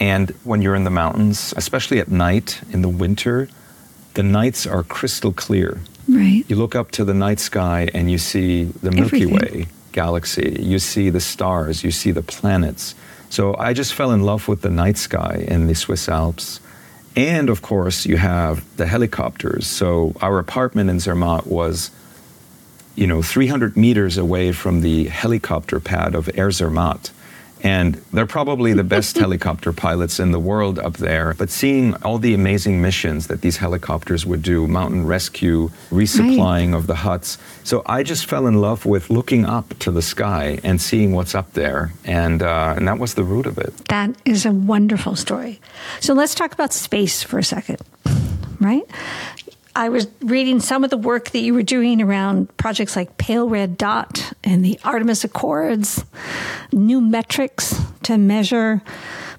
And 0.00 0.30
when 0.44 0.62
you're 0.62 0.76
in 0.76 0.84
the 0.84 0.96
mountains, 1.02 1.54
especially 1.56 2.00
at 2.00 2.08
night 2.08 2.60
in 2.72 2.82
the 2.82 2.88
winter, 2.88 3.48
the 4.14 4.22
nights 4.22 4.66
are 4.66 4.82
crystal 4.82 5.32
clear. 5.32 5.78
Right. 6.08 6.44
You 6.48 6.56
look 6.56 6.74
up 6.74 6.90
to 6.92 7.04
the 7.04 7.14
night 7.14 7.40
sky 7.40 7.88
and 7.94 8.10
you 8.10 8.18
see 8.18 8.64
the 8.82 8.90
Milky 8.90 9.22
Everything. 9.22 9.60
Way 9.60 9.66
galaxy, 9.92 10.56
you 10.60 10.78
see 10.78 11.10
the 11.10 11.20
stars, 11.20 11.82
you 11.82 11.90
see 11.90 12.12
the 12.12 12.22
planets. 12.22 12.94
So 13.30 13.56
I 13.56 13.72
just 13.72 13.94
fell 13.94 14.10
in 14.12 14.22
love 14.22 14.48
with 14.48 14.62
the 14.62 14.70
night 14.70 14.96
sky 14.96 15.44
in 15.46 15.66
the 15.66 15.74
Swiss 15.74 16.08
Alps. 16.08 16.60
And 17.16 17.50
of 17.50 17.62
course, 17.62 18.06
you 18.06 18.16
have 18.16 18.64
the 18.76 18.86
helicopters. 18.86 19.66
So 19.66 20.14
our 20.20 20.38
apartment 20.38 20.88
in 20.88 21.00
Zermatt 21.00 21.46
was, 21.46 21.90
you 22.94 23.06
know, 23.06 23.22
300 23.22 23.76
meters 23.76 24.16
away 24.16 24.52
from 24.52 24.80
the 24.80 25.04
helicopter 25.04 25.80
pad 25.80 26.14
of 26.14 26.30
Air 26.38 26.50
Zermatt. 26.50 27.10
And 27.62 27.94
they're 28.12 28.26
probably 28.26 28.72
the 28.72 28.84
best 28.84 29.16
helicopter 29.24 29.72
pilots 29.72 30.20
in 30.20 30.32
the 30.32 30.38
world 30.38 30.78
up 30.78 30.98
there. 30.98 31.34
But 31.34 31.50
seeing 31.50 31.94
all 32.02 32.18
the 32.18 32.34
amazing 32.34 32.80
missions 32.80 33.26
that 33.26 33.40
these 33.40 33.58
helicopters 33.58 34.26
would 34.26 34.42
do 34.42 34.66
mountain 34.66 35.06
rescue, 35.06 35.70
resupplying 35.90 36.72
right. 36.72 36.78
of 36.78 36.86
the 36.86 36.96
huts. 36.96 37.38
So 37.64 37.82
I 37.86 38.02
just 38.02 38.26
fell 38.26 38.46
in 38.46 38.60
love 38.60 38.86
with 38.86 39.10
looking 39.10 39.44
up 39.44 39.78
to 39.80 39.90
the 39.90 40.02
sky 40.02 40.58
and 40.62 40.80
seeing 40.80 41.12
what's 41.12 41.34
up 41.34 41.52
there. 41.52 41.92
And, 42.04 42.42
uh, 42.42 42.74
and 42.76 42.86
that 42.88 42.98
was 42.98 43.14
the 43.14 43.24
root 43.24 43.46
of 43.46 43.58
it. 43.58 43.74
That 43.88 44.16
is 44.24 44.46
a 44.46 44.52
wonderful 44.52 45.16
story. 45.16 45.60
So 46.00 46.14
let's 46.14 46.34
talk 46.34 46.52
about 46.52 46.72
space 46.72 47.22
for 47.22 47.38
a 47.38 47.44
second, 47.44 47.78
right? 48.60 48.84
I 49.76 49.88
was 49.88 50.08
reading 50.20 50.60
some 50.60 50.84
of 50.84 50.90
the 50.90 50.96
work 50.96 51.30
that 51.30 51.38
you 51.40 51.54
were 51.54 51.62
doing 51.62 52.02
around 52.02 52.56
projects 52.56 52.96
like 52.96 53.16
Pale 53.18 53.48
Red 53.48 53.78
Dot 53.78 54.32
and 54.42 54.64
the 54.64 54.78
Artemis 54.84 55.24
Accords, 55.24 56.04
new 56.72 57.00
metrics 57.00 57.80
to 58.04 58.18
measure 58.18 58.82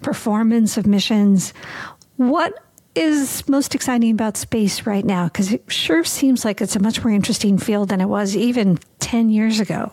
performance 0.01 0.77
of 0.77 0.87
missions. 0.87 1.53
What 2.17 2.53
is 2.95 3.47
most 3.47 3.75
exciting 3.75 4.11
about 4.11 4.37
space 4.37 4.85
right 4.85 5.05
now? 5.05 5.25
Because 5.25 5.51
it 5.51 5.63
sure 5.67 6.03
seems 6.03 6.45
like 6.45 6.61
it's 6.61 6.75
a 6.75 6.79
much 6.79 7.03
more 7.03 7.13
interesting 7.13 7.57
field 7.57 7.89
than 7.89 8.01
it 8.01 8.07
was 8.07 8.35
even 8.35 8.79
10 8.99 9.29
years 9.29 9.59
ago. 9.59 9.91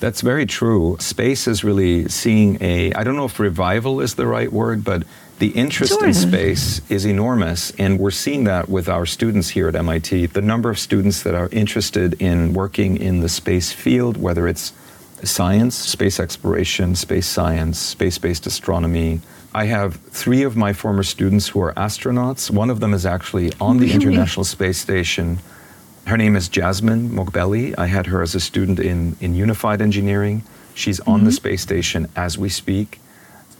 That's 0.00 0.22
very 0.22 0.46
true. 0.46 0.96
Space 0.98 1.46
is 1.46 1.62
really 1.62 2.08
seeing 2.08 2.56
a, 2.62 2.92
I 2.94 3.04
don't 3.04 3.16
know 3.16 3.26
if 3.26 3.38
revival 3.38 4.00
is 4.00 4.14
the 4.14 4.26
right 4.26 4.50
word, 4.50 4.82
but 4.82 5.02
the 5.40 5.48
interest 5.48 5.94
sure. 5.94 6.06
in 6.06 6.12
space 6.12 6.82
is 6.90 7.06
enormous, 7.06 7.72
and 7.72 7.98
we're 7.98 8.10
seeing 8.10 8.44
that 8.44 8.68
with 8.68 8.90
our 8.90 9.06
students 9.06 9.48
here 9.48 9.68
at 9.68 9.74
MIT. 9.74 10.26
The 10.26 10.42
number 10.42 10.68
of 10.68 10.78
students 10.78 11.22
that 11.22 11.34
are 11.34 11.48
interested 11.50 12.20
in 12.20 12.52
working 12.52 12.98
in 12.98 13.20
the 13.20 13.28
space 13.28 13.72
field, 13.72 14.18
whether 14.18 14.46
it's 14.46 14.74
science, 15.24 15.74
space 15.74 16.20
exploration, 16.20 16.94
space 16.94 17.26
science, 17.26 17.78
space 17.78 18.18
based 18.18 18.46
astronomy. 18.46 19.20
I 19.54 19.64
have 19.64 19.96
three 19.96 20.42
of 20.42 20.58
my 20.58 20.74
former 20.74 21.02
students 21.02 21.48
who 21.48 21.62
are 21.62 21.72
astronauts. 21.72 22.50
One 22.50 22.68
of 22.68 22.80
them 22.80 22.92
is 22.92 23.06
actually 23.06 23.50
on 23.60 23.78
the 23.78 23.92
International 23.92 24.44
Space 24.44 24.78
Station. 24.78 25.38
Her 26.06 26.18
name 26.18 26.36
is 26.36 26.48
Jasmin 26.48 27.10
Moghbeli. 27.10 27.74
I 27.78 27.86
had 27.86 28.06
her 28.06 28.20
as 28.20 28.34
a 28.34 28.40
student 28.40 28.78
in, 28.78 29.16
in 29.20 29.34
Unified 29.34 29.80
Engineering. 29.80 30.42
She's 30.74 31.00
on 31.00 31.20
mm-hmm. 31.20 31.26
the 31.26 31.32
space 31.32 31.62
station 31.62 32.08
as 32.14 32.36
we 32.36 32.50
speak. 32.50 33.00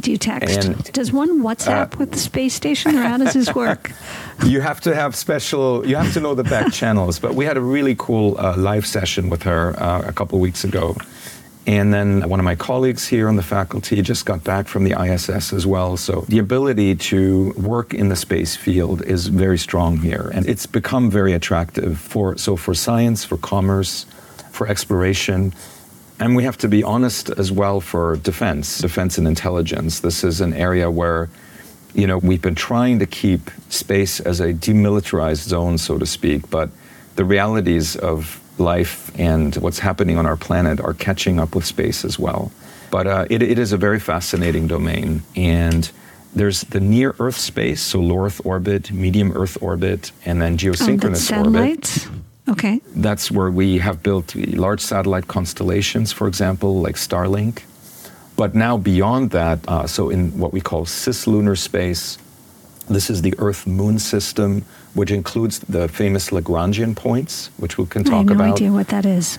Do 0.01 0.11
you 0.11 0.19
text? 0.19 0.65
And, 0.65 0.83
does 0.93 1.13
one 1.13 1.43
WhatsApp 1.43 1.95
uh, 1.95 1.99
with 1.99 2.13
the 2.13 2.19
space 2.19 2.55
station, 2.55 2.97
or 2.97 3.03
how 3.03 3.19
does 3.19 3.35
this 3.35 3.55
work? 3.55 3.93
you 4.47 4.61
have 4.61 4.81
to 4.83 4.95
have 4.95 5.15
special. 5.15 5.87
You 5.87 5.97
have 5.97 6.13
to 6.15 6.21
know 6.21 6.35
the 6.35 6.45
back 6.45 6.73
channels. 6.73 7.19
But 7.19 7.35
we 7.35 7.45
had 7.45 7.57
a 7.57 7.61
really 7.61 7.95
cool 7.99 8.39
uh, 8.39 8.57
live 8.57 8.87
session 8.87 9.29
with 9.29 9.43
her 9.43 9.81
uh, 9.81 10.03
a 10.07 10.13
couple 10.13 10.39
weeks 10.39 10.65
ago, 10.65 10.97
and 11.67 11.93
then 11.93 12.29
one 12.29 12.41
of 12.41 12.45
my 12.45 12.55
colleagues 12.55 13.07
here 13.07 13.29
on 13.29 13.37
the 13.37 13.43
faculty 13.43 14.01
just 14.01 14.25
got 14.25 14.43
back 14.43 14.69
from 14.69 14.85
the 14.85 14.99
ISS 14.99 15.53
as 15.53 15.67
well. 15.67 15.97
So 15.97 16.25
the 16.29 16.39
ability 16.39 16.97
to 16.97 17.53
work 17.57 17.93
in 17.93 18.09
the 18.09 18.17
space 18.17 18.57
field 18.57 19.03
is 19.03 19.27
very 19.27 19.59
strong 19.59 19.99
here, 19.99 20.31
and 20.33 20.49
it's 20.49 20.67
become 20.67 21.11
very 21.11 21.33
attractive 21.35 21.99
for 21.99 22.39
so 22.39 22.57
for 22.57 22.75
science, 22.75 23.25
for 23.25 23.37
commerce, 23.37 24.07
for 24.51 24.67
exploration 24.67 25.53
and 26.21 26.37
we 26.37 26.45
have 26.45 26.59
to 26.59 26.69
be 26.69 26.85
honest 26.85 27.31
as 27.31 27.51
well 27.51 27.81
for 27.81 28.17
defense, 28.17 28.79
defense 28.79 29.17
and 29.17 29.27
intelligence. 29.27 30.01
This 30.01 30.23
is 30.23 30.43
an 30.43 30.53
area 30.53 30.91
where, 30.91 31.31
you 31.95 32.07
know, 32.07 32.19
we've 32.19 32.43
been 32.43 32.55
trying 32.55 32.99
to 32.99 33.07
keep 33.07 33.51
space 33.71 34.21
as 34.21 34.39
a 34.39 34.53
demilitarized 34.53 35.49
zone, 35.49 35.79
so 35.79 35.99
to 35.99 36.05
speak, 36.05 36.49
but 36.51 36.69
the 37.17 37.25
realities 37.25 37.97
of 37.97 38.39
life 38.61 39.11
and 39.19 39.57
what's 39.57 39.79
happening 39.79 40.19
on 40.19 40.27
our 40.27 40.37
planet 40.37 40.79
are 40.81 40.93
catching 40.93 41.41
up 41.41 41.55
with 41.55 41.65
space 41.65 42.05
as 42.05 42.19
well. 42.19 42.53
But 42.91 43.07
uh, 43.07 43.27
it, 43.31 43.43
it 43.43 43.59
is 43.59 43.73
a 43.73 43.79
very 43.79 43.99
fascinating 43.99 44.67
domain. 44.67 45.23
And 45.35 45.91
there's 46.35 46.61
the 46.63 46.81
near 46.81 47.15
Earth 47.19 47.39
space, 47.39 47.81
so 47.81 47.99
low 47.99 48.27
Earth 48.27 48.41
orbit, 48.45 48.93
medium 48.93 49.33
Earth 49.33 49.57
orbit, 49.63 50.13
and 50.27 50.43
then 50.43 50.59
geosynchronous 50.59 51.33
oh, 51.33 51.45
orbit. 51.45 52.09
Okay. 52.51 52.81
That's 52.97 53.31
where 53.31 53.51
we 53.51 53.79
have 53.79 54.03
built 54.03 54.35
large 54.35 54.81
satellite 54.81 55.29
constellations, 55.29 56.13
for 56.13 56.27
example, 56.27 56.81
like 56.81 56.97
Starlink. 56.97 57.63
But 58.37 58.55
now 58.55 58.77
beyond 58.77 59.31
that, 59.31 59.61
uh, 59.69 59.87
so 59.87 60.11
in 60.11 60.39
what 60.39 60.53
we 60.53 60.61
call 60.61 60.85
cislunar 60.85 61.57
space, 61.57 62.19
this 62.89 63.09
is 63.09 63.23
the 63.23 63.35
Earth 63.39 63.67
Moon 63.67 63.99
system, 63.99 64.65
which 64.95 65.11
includes 65.13 65.61
the 65.61 65.87
famous 65.89 66.31
Lagrangian 66.31 66.97
points, 66.97 67.51
which 67.59 67.79
we 67.79 67.87
can 67.87 68.03
talk 68.03 68.13
about. 68.13 68.15
I 68.15 68.19
have 68.19 68.39
no 68.39 68.45
about. 68.45 68.55
idea 68.57 68.73
what 68.73 68.89
that 68.89 69.07
is. 69.07 69.39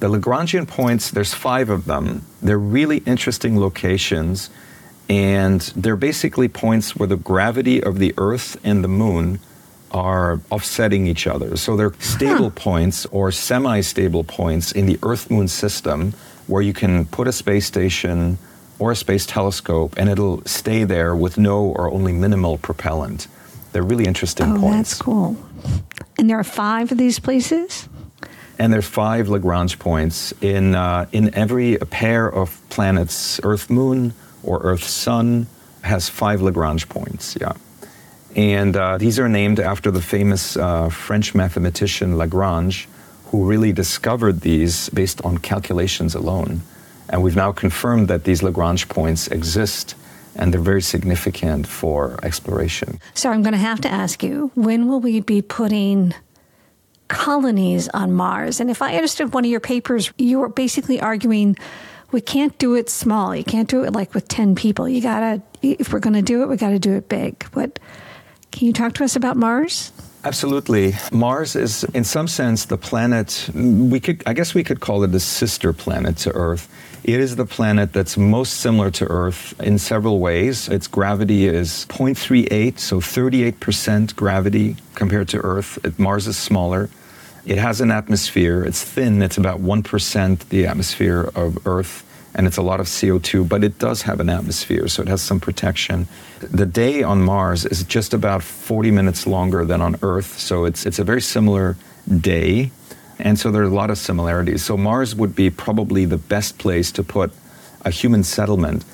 The 0.00 0.08
Lagrangian 0.08 0.66
points, 0.66 1.10
there's 1.10 1.34
five 1.34 1.68
of 1.68 1.84
them. 1.84 2.22
They're 2.40 2.58
really 2.58 2.98
interesting 2.98 3.60
locations, 3.60 4.48
and 5.10 5.60
they're 5.76 5.96
basically 5.96 6.48
points 6.48 6.96
where 6.96 7.08
the 7.08 7.16
gravity 7.16 7.82
of 7.82 7.98
the 7.98 8.14
Earth 8.16 8.56
and 8.64 8.82
the 8.82 8.88
Moon 8.88 9.40
are 9.90 10.40
offsetting 10.50 11.06
each 11.06 11.26
other. 11.26 11.56
So 11.56 11.76
they're 11.76 11.94
stable 11.98 12.50
huh. 12.50 12.56
points 12.56 13.06
or 13.06 13.32
semi 13.32 13.80
stable 13.80 14.24
points 14.24 14.72
in 14.72 14.86
the 14.86 14.98
Earth 15.02 15.30
Moon 15.30 15.48
system 15.48 16.14
where 16.46 16.62
you 16.62 16.72
can 16.72 17.06
put 17.06 17.28
a 17.28 17.32
space 17.32 17.66
station 17.66 18.38
or 18.78 18.92
a 18.92 18.96
space 18.96 19.26
telescope 19.26 19.94
and 19.96 20.08
it'll 20.08 20.44
stay 20.44 20.84
there 20.84 21.14
with 21.14 21.38
no 21.38 21.64
or 21.64 21.90
only 21.90 22.12
minimal 22.12 22.58
propellant. 22.58 23.26
They're 23.72 23.82
really 23.82 24.06
interesting 24.06 24.56
oh, 24.56 24.60
points. 24.60 24.90
That's 24.90 25.02
cool. 25.02 25.36
And 26.18 26.28
there 26.28 26.38
are 26.38 26.44
five 26.44 26.90
of 26.90 26.98
these 26.98 27.18
places? 27.18 27.88
And 28.58 28.72
there's 28.72 28.88
five 28.88 29.28
Lagrange 29.28 29.78
points 29.78 30.32
in, 30.40 30.74
uh, 30.74 31.06
in 31.12 31.32
every 31.34 31.76
pair 31.76 32.26
of 32.26 32.60
planets, 32.70 33.40
Earth 33.44 33.70
Moon 33.70 34.14
or 34.42 34.60
Earth 34.62 34.84
Sun 34.84 35.46
has 35.82 36.08
five 36.08 36.42
Lagrange 36.42 36.88
points, 36.88 37.36
yeah. 37.40 37.52
And 38.38 38.76
uh, 38.76 38.98
these 38.98 39.18
are 39.18 39.28
named 39.28 39.58
after 39.58 39.90
the 39.90 40.00
famous 40.00 40.56
uh, 40.56 40.90
French 40.90 41.34
mathematician 41.34 42.16
Lagrange, 42.16 42.88
who 43.26 43.44
really 43.44 43.72
discovered 43.72 44.42
these 44.42 44.88
based 44.90 45.20
on 45.24 45.38
calculations 45.38 46.14
alone. 46.14 46.60
And 47.08 47.24
we've 47.24 47.34
now 47.34 47.50
confirmed 47.50 48.06
that 48.06 48.22
these 48.22 48.40
Lagrange 48.40 48.88
points 48.88 49.26
exist 49.26 49.96
and 50.36 50.54
they're 50.54 50.60
very 50.60 50.82
significant 50.82 51.66
for 51.66 52.20
exploration. 52.22 53.00
So 53.12 53.28
I'm 53.28 53.42
going 53.42 53.54
to 53.54 53.58
have 53.58 53.80
to 53.80 53.88
ask 53.90 54.22
you 54.22 54.52
when 54.54 54.86
will 54.86 55.00
we 55.00 55.18
be 55.18 55.42
putting 55.42 56.14
colonies 57.08 57.88
on 57.88 58.12
Mars? 58.12 58.60
And 58.60 58.70
if 58.70 58.82
I 58.82 58.94
understood 58.94 59.34
one 59.34 59.44
of 59.46 59.50
your 59.50 59.58
papers, 59.58 60.12
you 60.16 60.38
were 60.38 60.48
basically 60.48 61.00
arguing 61.00 61.56
we 62.12 62.20
can't 62.20 62.56
do 62.58 62.76
it 62.76 62.88
small. 62.88 63.34
You 63.34 63.42
can't 63.42 63.68
do 63.68 63.82
it 63.82 63.92
like 63.92 64.14
with 64.14 64.28
10 64.28 64.54
people. 64.54 64.88
You 64.88 65.02
got 65.02 65.20
to, 65.20 65.42
if 65.60 65.92
we're 65.92 65.98
going 65.98 66.14
to 66.14 66.22
do 66.22 66.42
it, 66.42 66.48
we 66.48 66.56
got 66.56 66.70
to 66.70 66.78
do 66.78 66.94
it 66.94 67.08
big. 67.08 67.42
What? 67.52 67.80
Can 68.58 68.66
you 68.66 68.72
talk 68.72 68.94
to 68.94 69.04
us 69.04 69.14
about 69.14 69.36
Mars? 69.36 69.92
Absolutely. 70.24 70.94
Mars 71.12 71.54
is, 71.54 71.84
in 71.94 72.02
some 72.02 72.26
sense, 72.26 72.64
the 72.64 72.76
planet, 72.76 73.48
we 73.54 74.00
could, 74.00 74.20
I 74.26 74.32
guess 74.32 74.52
we 74.52 74.64
could 74.64 74.80
call 74.80 75.04
it 75.04 75.14
a 75.14 75.20
sister 75.20 75.72
planet 75.72 76.16
to 76.16 76.32
Earth. 76.32 76.68
It 77.04 77.20
is 77.20 77.36
the 77.36 77.46
planet 77.46 77.92
that's 77.92 78.16
most 78.16 78.54
similar 78.54 78.90
to 78.90 79.06
Earth 79.06 79.54
in 79.60 79.78
several 79.78 80.18
ways. 80.18 80.68
Its 80.68 80.88
gravity 80.88 81.46
is 81.46 81.86
0.38, 81.88 82.80
so 82.80 82.98
38% 82.98 84.16
gravity 84.16 84.74
compared 84.96 85.28
to 85.28 85.38
Earth. 85.38 85.78
Mars 85.96 86.26
is 86.26 86.36
smaller. 86.36 86.90
It 87.46 87.58
has 87.58 87.80
an 87.80 87.92
atmosphere. 87.92 88.64
It's 88.64 88.82
thin. 88.82 89.22
It's 89.22 89.38
about 89.38 89.60
1% 89.60 90.48
the 90.48 90.66
atmosphere 90.66 91.30
of 91.36 91.64
Earth 91.64 92.04
and 92.34 92.46
it's 92.46 92.56
a 92.56 92.62
lot 92.62 92.80
of 92.80 92.86
CO2, 92.86 93.48
but 93.48 93.64
it 93.64 93.78
does 93.78 94.02
have 94.02 94.20
an 94.20 94.28
atmosphere, 94.28 94.88
so 94.88 95.02
it 95.02 95.08
has 95.08 95.22
some 95.22 95.40
protection. 95.40 96.06
The 96.40 96.66
day 96.66 97.02
on 97.02 97.22
Mars 97.22 97.64
is 97.64 97.82
just 97.84 98.14
about 98.14 98.42
40 98.42 98.90
minutes 98.90 99.26
longer 99.26 99.64
than 99.64 99.80
on 99.80 99.96
Earth, 100.02 100.38
so 100.38 100.64
it's, 100.64 100.86
it's 100.86 100.98
a 100.98 101.04
very 101.04 101.22
similar 101.22 101.76
day, 102.20 102.70
and 103.18 103.38
so 103.38 103.50
there 103.50 103.62
are 103.62 103.66
a 103.66 103.68
lot 103.68 103.90
of 103.90 103.98
similarities. 103.98 104.64
So 104.64 104.76
Mars 104.76 105.14
would 105.14 105.34
be 105.34 105.50
probably 105.50 106.04
the 106.04 106.18
best 106.18 106.58
place 106.58 106.92
to 106.92 107.02
put 107.02 107.32
a 107.84 107.90
human 107.90 108.22
settlement. 108.22 108.84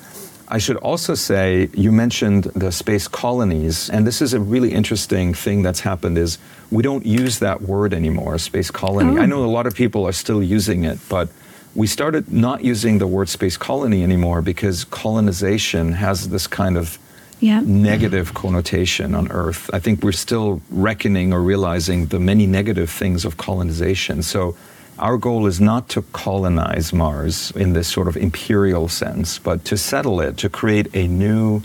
I 0.47 0.59
should 0.59 0.77
also 0.77 1.15
say 1.15 1.69
you 1.73 1.91
mentioned 1.91 2.43
the 2.55 2.71
space 2.71 3.07
colonies, 3.07 3.89
and 3.89 4.05
this 4.05 4.21
is 4.21 4.33
a 4.33 4.39
really 4.39 4.71
interesting 4.71 5.33
thing 5.33 5.63
that's 5.63 5.79
happened 5.79 6.17
is 6.17 6.37
we 6.69 6.83
don't 6.83 7.05
use 7.05 7.39
that 7.39 7.61
word 7.63 7.93
anymore, 7.93 8.37
space 8.37 8.69
colony. 8.69 9.17
Oh. 9.17 9.21
I 9.21 9.25
know 9.25 9.43
a 9.43 9.47
lot 9.47 9.65
of 9.65 9.73
people 9.75 10.05
are 10.05 10.11
still 10.11 10.43
using 10.43 10.83
it, 10.83 10.99
but 11.09 11.29
we 11.75 11.87
started 11.87 12.31
not 12.31 12.63
using 12.63 12.97
the 12.99 13.07
word 13.07 13.27
space 13.29 13.57
colony 13.57 14.01
anymore 14.01 14.41
because 14.41 14.85
colonization 14.85 15.91
has 15.91 16.29
this 16.29 16.47
kind 16.47 16.77
of 16.77 16.97
yeah. 17.41 17.59
Mm-hmm. 17.59 17.83
negative 17.83 18.33
connotation 18.33 19.13
on 19.13 19.29
Earth. 19.29 19.69
I 19.73 19.79
think 19.79 20.01
we're 20.01 20.13
still 20.13 20.61
reckoning 20.69 21.33
or 21.33 21.41
realizing 21.41 22.05
the 22.05 22.19
many 22.19 22.47
negative 22.47 22.89
things 22.89 23.25
of 23.25 23.35
colonization. 23.35 24.23
So 24.23 24.55
our 24.97 25.17
goal 25.17 25.45
is 25.45 25.59
not 25.59 25.89
to 25.89 26.01
colonize 26.13 26.93
Mars 26.93 27.51
in 27.51 27.73
this 27.73 27.89
sort 27.89 28.07
of 28.07 28.15
imperial 28.15 28.87
sense, 28.87 29.37
but 29.37 29.65
to 29.65 29.77
settle 29.77 30.21
it, 30.21 30.37
to 30.37 30.49
create 30.49 30.87
a 30.95 31.07
new 31.07 31.61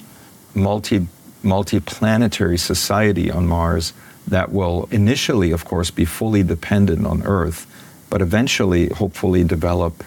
multi 0.55 1.07
multi-planetary 1.43 2.59
society 2.59 3.31
on 3.31 3.47
Mars 3.47 3.95
that 4.26 4.52
will 4.52 4.87
initially, 4.90 5.52
of 5.52 5.64
course, 5.64 5.90
be 5.90 6.05
fully 6.05 6.43
dependent 6.43 7.07
on 7.07 7.23
Earth 7.23 7.67
but 8.11 8.21
eventually, 8.21 8.88
hopefully, 8.88 9.45
develop 9.45 10.05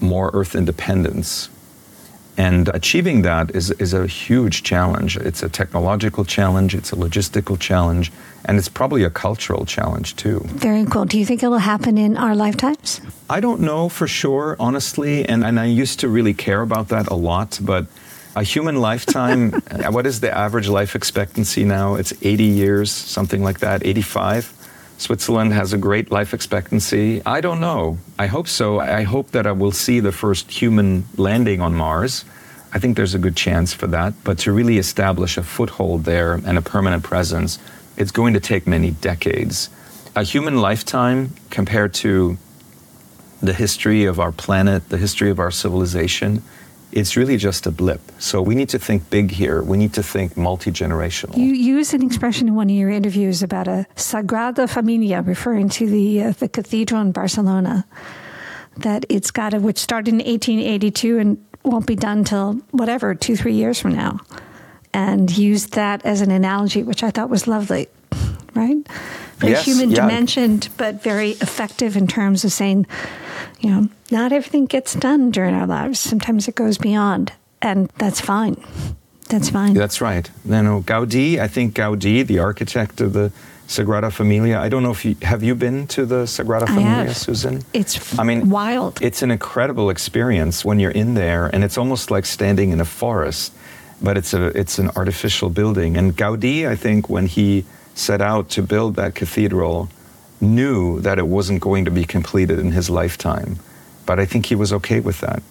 more 0.00 0.30
Earth 0.32 0.54
independence. 0.54 1.48
And 2.36 2.68
achieving 2.68 3.22
that 3.22 3.54
is, 3.54 3.70
is 3.72 3.92
a 3.92 4.06
huge 4.06 4.62
challenge. 4.62 5.18
It's 5.18 5.42
a 5.42 5.48
technological 5.48 6.24
challenge, 6.24 6.74
it's 6.74 6.90
a 6.90 6.96
logistical 6.96 7.60
challenge, 7.60 8.10
and 8.46 8.56
it's 8.56 8.68
probably 8.68 9.04
a 9.04 9.10
cultural 9.10 9.66
challenge 9.66 10.16
too. 10.16 10.40
Very 10.46 10.86
cool. 10.86 11.04
Do 11.04 11.18
you 11.18 11.26
think 11.26 11.42
it 11.42 11.48
will 11.48 11.58
happen 11.58 11.98
in 11.98 12.16
our 12.16 12.34
lifetimes? 12.34 13.02
I 13.28 13.40
don't 13.40 13.60
know 13.60 13.90
for 13.90 14.06
sure, 14.06 14.56
honestly, 14.58 15.28
and, 15.28 15.44
and 15.44 15.60
I 15.60 15.66
used 15.66 16.00
to 16.00 16.08
really 16.08 16.32
care 16.32 16.62
about 16.62 16.88
that 16.88 17.08
a 17.08 17.14
lot, 17.14 17.58
but 17.60 17.86
a 18.36 18.42
human 18.42 18.80
lifetime, 18.80 19.50
what 19.90 20.06
is 20.06 20.20
the 20.20 20.34
average 20.34 20.68
life 20.68 20.94
expectancy 20.96 21.64
now? 21.64 21.96
It's 21.96 22.14
80 22.22 22.44
years, 22.44 22.90
something 22.90 23.42
like 23.42 23.60
that, 23.60 23.84
85. 23.84 24.59
Switzerland 25.00 25.54
has 25.54 25.72
a 25.72 25.78
great 25.78 26.10
life 26.10 26.34
expectancy. 26.34 27.22
I 27.24 27.40
don't 27.40 27.58
know. 27.58 27.96
I 28.18 28.26
hope 28.26 28.46
so. 28.46 28.80
I 28.80 29.04
hope 29.04 29.30
that 29.30 29.46
I 29.46 29.52
will 29.52 29.72
see 29.72 29.98
the 29.98 30.12
first 30.12 30.50
human 30.50 31.06
landing 31.16 31.62
on 31.62 31.74
Mars. 31.74 32.26
I 32.74 32.78
think 32.78 32.98
there's 32.98 33.14
a 33.14 33.18
good 33.18 33.34
chance 33.34 33.72
for 33.72 33.86
that. 33.86 34.12
But 34.24 34.38
to 34.40 34.52
really 34.52 34.76
establish 34.76 35.38
a 35.38 35.42
foothold 35.42 36.04
there 36.04 36.34
and 36.34 36.58
a 36.58 36.60
permanent 36.60 37.02
presence, 37.02 37.58
it's 37.96 38.10
going 38.10 38.34
to 38.34 38.40
take 38.40 38.66
many 38.66 38.90
decades. 38.90 39.70
A 40.14 40.22
human 40.22 40.60
lifetime 40.60 41.30
compared 41.48 41.94
to 41.94 42.36
the 43.40 43.54
history 43.54 44.04
of 44.04 44.20
our 44.20 44.32
planet, 44.32 44.90
the 44.90 44.98
history 44.98 45.30
of 45.30 45.38
our 45.38 45.50
civilization, 45.50 46.42
it's 46.92 47.16
really 47.16 47.36
just 47.36 47.66
a 47.66 47.70
blip. 47.70 48.00
So 48.18 48.42
we 48.42 48.54
need 48.54 48.68
to 48.70 48.78
think 48.78 49.10
big 49.10 49.30
here. 49.30 49.62
We 49.62 49.76
need 49.76 49.94
to 49.94 50.02
think 50.02 50.36
multi 50.36 50.70
generational. 50.70 51.36
You 51.36 51.52
use 51.52 51.94
an 51.94 52.02
expression 52.02 52.48
in 52.48 52.54
one 52.54 52.68
of 52.68 52.76
your 52.76 52.90
interviews 52.90 53.42
about 53.42 53.68
a 53.68 53.86
Sagrada 53.96 54.68
Familia, 54.68 55.22
referring 55.22 55.68
to 55.70 55.88
the 55.88 56.22
uh, 56.22 56.32
the 56.32 56.48
cathedral 56.48 57.00
in 57.00 57.12
Barcelona. 57.12 57.86
That 58.78 59.04
it's 59.08 59.30
got 59.30 59.54
a, 59.54 59.60
which 59.60 59.78
started 59.78 60.14
in 60.14 60.18
1882 60.18 61.18
and 61.18 61.44
won't 61.64 61.86
be 61.86 61.96
done 61.96 62.24
till 62.24 62.54
whatever 62.70 63.14
two 63.14 63.36
three 63.36 63.54
years 63.54 63.80
from 63.80 63.94
now, 63.94 64.20
and 64.92 65.36
used 65.36 65.72
that 65.74 66.04
as 66.04 66.20
an 66.20 66.30
analogy, 66.30 66.82
which 66.82 67.02
I 67.02 67.10
thought 67.10 67.30
was 67.30 67.46
lovely. 67.46 67.88
Right, 68.54 68.78
very 69.40 69.52
yes, 69.52 69.64
human 69.64 69.90
yeah. 69.90 69.96
dimensioned, 69.96 70.68
but 70.76 71.02
very 71.02 71.30
effective 71.32 71.96
in 71.96 72.06
terms 72.06 72.44
of 72.44 72.52
saying 72.52 72.86
you 73.60 73.70
know, 73.70 73.88
not 74.10 74.32
everything 74.32 74.66
gets 74.66 74.94
done 74.94 75.30
during 75.30 75.54
our 75.54 75.66
lives. 75.66 76.00
Sometimes 76.00 76.48
it 76.48 76.54
goes 76.54 76.78
beyond, 76.78 77.32
and 77.60 77.90
that's 77.98 78.20
fine. 78.20 78.56
That's 79.28 79.50
fine. 79.50 79.74
That's 79.74 80.00
right. 80.00 80.28
You 80.44 80.62
know, 80.62 80.80
Gaudi, 80.80 81.38
I 81.38 81.46
think 81.46 81.74
Gaudi, 81.74 82.26
the 82.26 82.40
architect 82.40 83.00
of 83.00 83.12
the 83.12 83.30
Sagrada 83.68 84.10
Familia. 84.12 84.58
I 84.58 84.68
don't 84.68 84.82
know 84.82 84.90
if 84.90 85.04
you 85.04 85.14
have 85.22 85.44
you 85.44 85.54
been 85.54 85.86
to 85.88 86.04
the 86.04 86.24
Sagrada 86.24 86.66
Familia, 86.66 87.14
Susan? 87.14 87.62
It's 87.72 88.18
I 88.18 88.24
mean 88.24 88.50
wild. 88.50 89.00
It's 89.00 89.22
an 89.22 89.30
incredible 89.30 89.90
experience 89.90 90.64
when 90.64 90.80
you're 90.80 90.90
in 90.90 91.14
there 91.14 91.46
and 91.46 91.62
it's 91.62 91.78
almost 91.78 92.10
like 92.10 92.26
standing 92.26 92.72
in 92.72 92.80
a 92.80 92.84
forest, 92.84 93.52
but 94.02 94.16
it's 94.16 94.34
a 94.34 94.46
it's 94.58 94.80
an 94.80 94.90
artificial 94.96 95.50
building. 95.50 95.96
And 95.96 96.16
Gaudi, 96.16 96.66
I 96.66 96.74
think 96.74 97.08
when 97.08 97.26
he 97.26 97.64
set 98.00 98.20
out 98.20 98.48
to 98.50 98.62
build 98.62 98.96
that 98.96 99.14
cathedral, 99.14 99.88
knew 100.40 101.00
that 101.00 101.18
it 101.18 101.26
wasn't 101.26 101.60
going 101.60 101.84
to 101.84 101.90
be 101.90 102.04
completed 102.04 102.58
in 102.58 102.72
his 102.72 102.88
lifetime. 102.88 103.58
But 104.06 104.18
I 104.18 104.24
think 104.24 104.46
he 104.46 104.54
was 104.54 104.72
okay 104.72 105.00
with 105.00 105.20
that. 105.20 105.42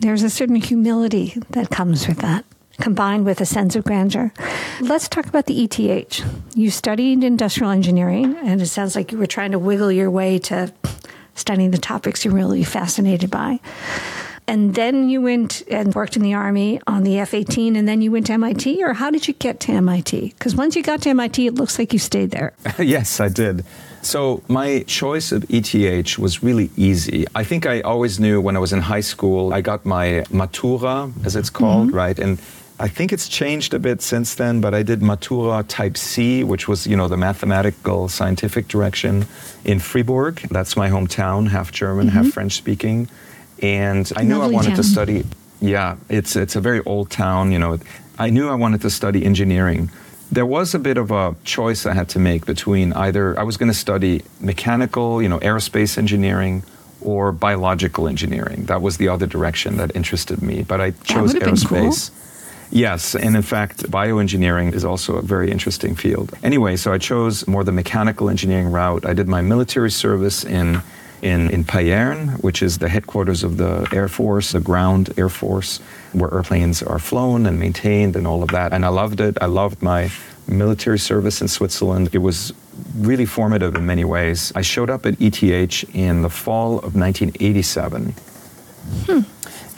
There's 0.00 0.22
a 0.22 0.30
certain 0.30 0.56
humility 0.56 1.34
that 1.50 1.70
comes 1.70 2.08
with 2.08 2.18
that, 2.18 2.44
combined 2.80 3.24
with 3.24 3.40
a 3.40 3.46
sense 3.46 3.76
of 3.76 3.84
grandeur. 3.84 4.32
Let's 4.80 5.08
talk 5.08 5.26
about 5.26 5.46
the 5.46 5.62
ETH. 5.62 6.56
You 6.56 6.70
studied 6.70 7.22
industrial 7.22 7.70
engineering, 7.70 8.36
and 8.42 8.60
it 8.60 8.66
sounds 8.66 8.96
like 8.96 9.12
you 9.12 9.18
were 9.18 9.26
trying 9.26 9.52
to 9.52 9.58
wiggle 9.58 9.92
your 9.92 10.10
way 10.10 10.38
to 10.40 10.72
studying 11.36 11.70
the 11.70 11.78
topics 11.78 12.24
you're 12.24 12.34
really 12.34 12.64
fascinated 12.64 13.30
by. 13.30 13.60
And 14.46 14.74
then 14.74 15.08
you 15.08 15.22
went 15.22 15.62
and 15.68 15.94
worked 15.94 16.16
in 16.16 16.22
the 16.22 16.34
Army 16.34 16.80
on 16.86 17.02
the 17.02 17.18
F 17.18 17.32
18, 17.32 17.76
and 17.76 17.88
then 17.88 18.02
you 18.02 18.10
went 18.10 18.26
to 18.26 18.34
MIT, 18.34 18.84
or 18.84 18.92
how 18.92 19.10
did 19.10 19.26
you 19.26 19.34
get 19.34 19.60
to 19.60 19.72
MIT? 19.72 20.34
Because 20.36 20.54
once 20.54 20.76
you 20.76 20.82
got 20.82 21.00
to 21.02 21.10
MIT, 21.10 21.46
it 21.46 21.54
looks 21.54 21.78
like 21.78 21.92
you 21.92 21.98
stayed 21.98 22.30
there. 22.30 22.52
yes, 22.78 23.20
I 23.20 23.28
did. 23.28 23.64
So 24.02 24.42
my 24.48 24.84
choice 24.86 25.32
of 25.32 25.46
ETH 25.48 26.18
was 26.18 26.42
really 26.42 26.70
easy. 26.76 27.26
I 27.34 27.42
think 27.42 27.64
I 27.64 27.80
always 27.80 28.20
knew 28.20 28.38
when 28.38 28.54
I 28.54 28.58
was 28.58 28.72
in 28.72 28.80
high 28.80 29.00
school, 29.00 29.54
I 29.54 29.62
got 29.62 29.86
my 29.86 30.24
Matura, 30.30 31.10
as 31.24 31.36
it's 31.36 31.48
called, 31.48 31.88
mm-hmm. 31.88 31.96
right? 31.96 32.18
And 32.18 32.38
I 32.78 32.88
think 32.88 33.12
it's 33.12 33.28
changed 33.28 33.72
a 33.72 33.78
bit 33.78 34.02
since 34.02 34.34
then, 34.34 34.60
but 34.60 34.74
I 34.74 34.82
did 34.82 35.00
Matura 35.00 35.64
Type 35.66 35.96
C, 35.96 36.44
which 36.44 36.68
was, 36.68 36.86
you 36.86 36.96
know, 36.96 37.08
the 37.08 37.16
mathematical 37.16 38.08
scientific 38.08 38.68
direction 38.68 39.26
in 39.64 39.78
Fribourg. 39.78 40.40
That's 40.50 40.76
my 40.76 40.90
hometown, 40.90 41.48
half 41.48 41.72
German, 41.72 42.08
mm-hmm. 42.08 42.16
half 42.16 42.32
French 42.32 42.52
speaking. 42.52 43.08
And 43.62 44.10
I 44.16 44.22
knew 44.22 44.38
Lovely 44.38 44.54
I 44.54 44.56
wanted 44.56 44.68
town. 44.68 44.76
to 44.76 44.84
study. 44.84 45.24
Yeah, 45.60 45.96
it's 46.08 46.36
it's 46.36 46.56
a 46.56 46.60
very 46.60 46.80
old 46.84 47.10
town. 47.10 47.52
You 47.52 47.58
know, 47.58 47.78
I 48.18 48.30
knew 48.30 48.48
I 48.48 48.54
wanted 48.54 48.80
to 48.82 48.90
study 48.90 49.24
engineering. 49.24 49.90
There 50.32 50.46
was 50.46 50.74
a 50.74 50.78
bit 50.78 50.96
of 50.96 51.10
a 51.10 51.36
choice 51.44 51.86
I 51.86 51.94
had 51.94 52.08
to 52.10 52.18
make 52.18 52.44
between 52.46 52.92
either 52.92 53.38
I 53.38 53.44
was 53.44 53.56
going 53.56 53.70
to 53.70 53.78
study 53.78 54.22
mechanical, 54.40 55.22
you 55.22 55.28
know, 55.28 55.38
aerospace 55.40 55.96
engineering, 55.96 56.64
or 57.00 57.30
biological 57.30 58.08
engineering. 58.08 58.64
That 58.64 58.82
was 58.82 58.96
the 58.96 59.08
other 59.08 59.26
direction 59.26 59.76
that 59.76 59.94
interested 59.94 60.42
me. 60.42 60.62
But 60.62 60.80
I 60.80 60.90
chose 61.04 61.34
aerospace. 61.34 62.10
Cool. 62.10 62.20
Yes, 62.70 63.14
and 63.14 63.36
in 63.36 63.42
fact, 63.42 63.88
bioengineering 63.90 64.74
is 64.74 64.84
also 64.84 65.16
a 65.16 65.22
very 65.22 65.50
interesting 65.50 65.94
field. 65.94 66.32
Anyway, 66.42 66.76
so 66.76 66.92
I 66.92 66.98
chose 66.98 67.46
more 67.46 67.62
the 67.62 67.72
mechanical 67.72 68.28
engineering 68.28 68.72
route. 68.72 69.06
I 69.06 69.12
did 69.12 69.28
my 69.28 69.42
military 69.42 69.90
service 69.90 70.44
in 70.44 70.82
in, 71.24 71.50
in 71.50 71.64
Payerne, 71.64 72.28
which 72.42 72.62
is 72.62 72.78
the 72.78 72.88
headquarters 72.88 73.42
of 73.42 73.56
the 73.56 73.88
Air 73.92 74.08
Force, 74.08 74.52
the 74.52 74.60
ground 74.60 75.12
Air 75.16 75.30
Force, 75.30 75.78
where 76.12 76.32
airplanes 76.32 76.82
are 76.82 76.98
flown 76.98 77.46
and 77.46 77.58
maintained 77.58 78.14
and 78.14 78.26
all 78.26 78.42
of 78.42 78.50
that. 78.50 78.72
And 78.74 78.84
I 78.84 78.88
loved 78.88 79.20
it. 79.20 79.38
I 79.40 79.46
loved 79.46 79.82
my 79.82 80.10
military 80.46 80.98
service 80.98 81.40
in 81.40 81.48
Switzerland. 81.48 82.10
It 82.12 82.18
was 82.18 82.52
really 82.98 83.24
formative 83.24 83.74
in 83.74 83.86
many 83.86 84.04
ways. 84.04 84.52
I 84.54 84.60
showed 84.60 84.90
up 84.90 85.06
at 85.06 85.18
ETH 85.18 85.42
in 85.94 86.20
the 86.20 86.28
fall 86.28 86.78
of 86.78 86.94
1987. 86.94 88.14
Hmm. 89.06 89.20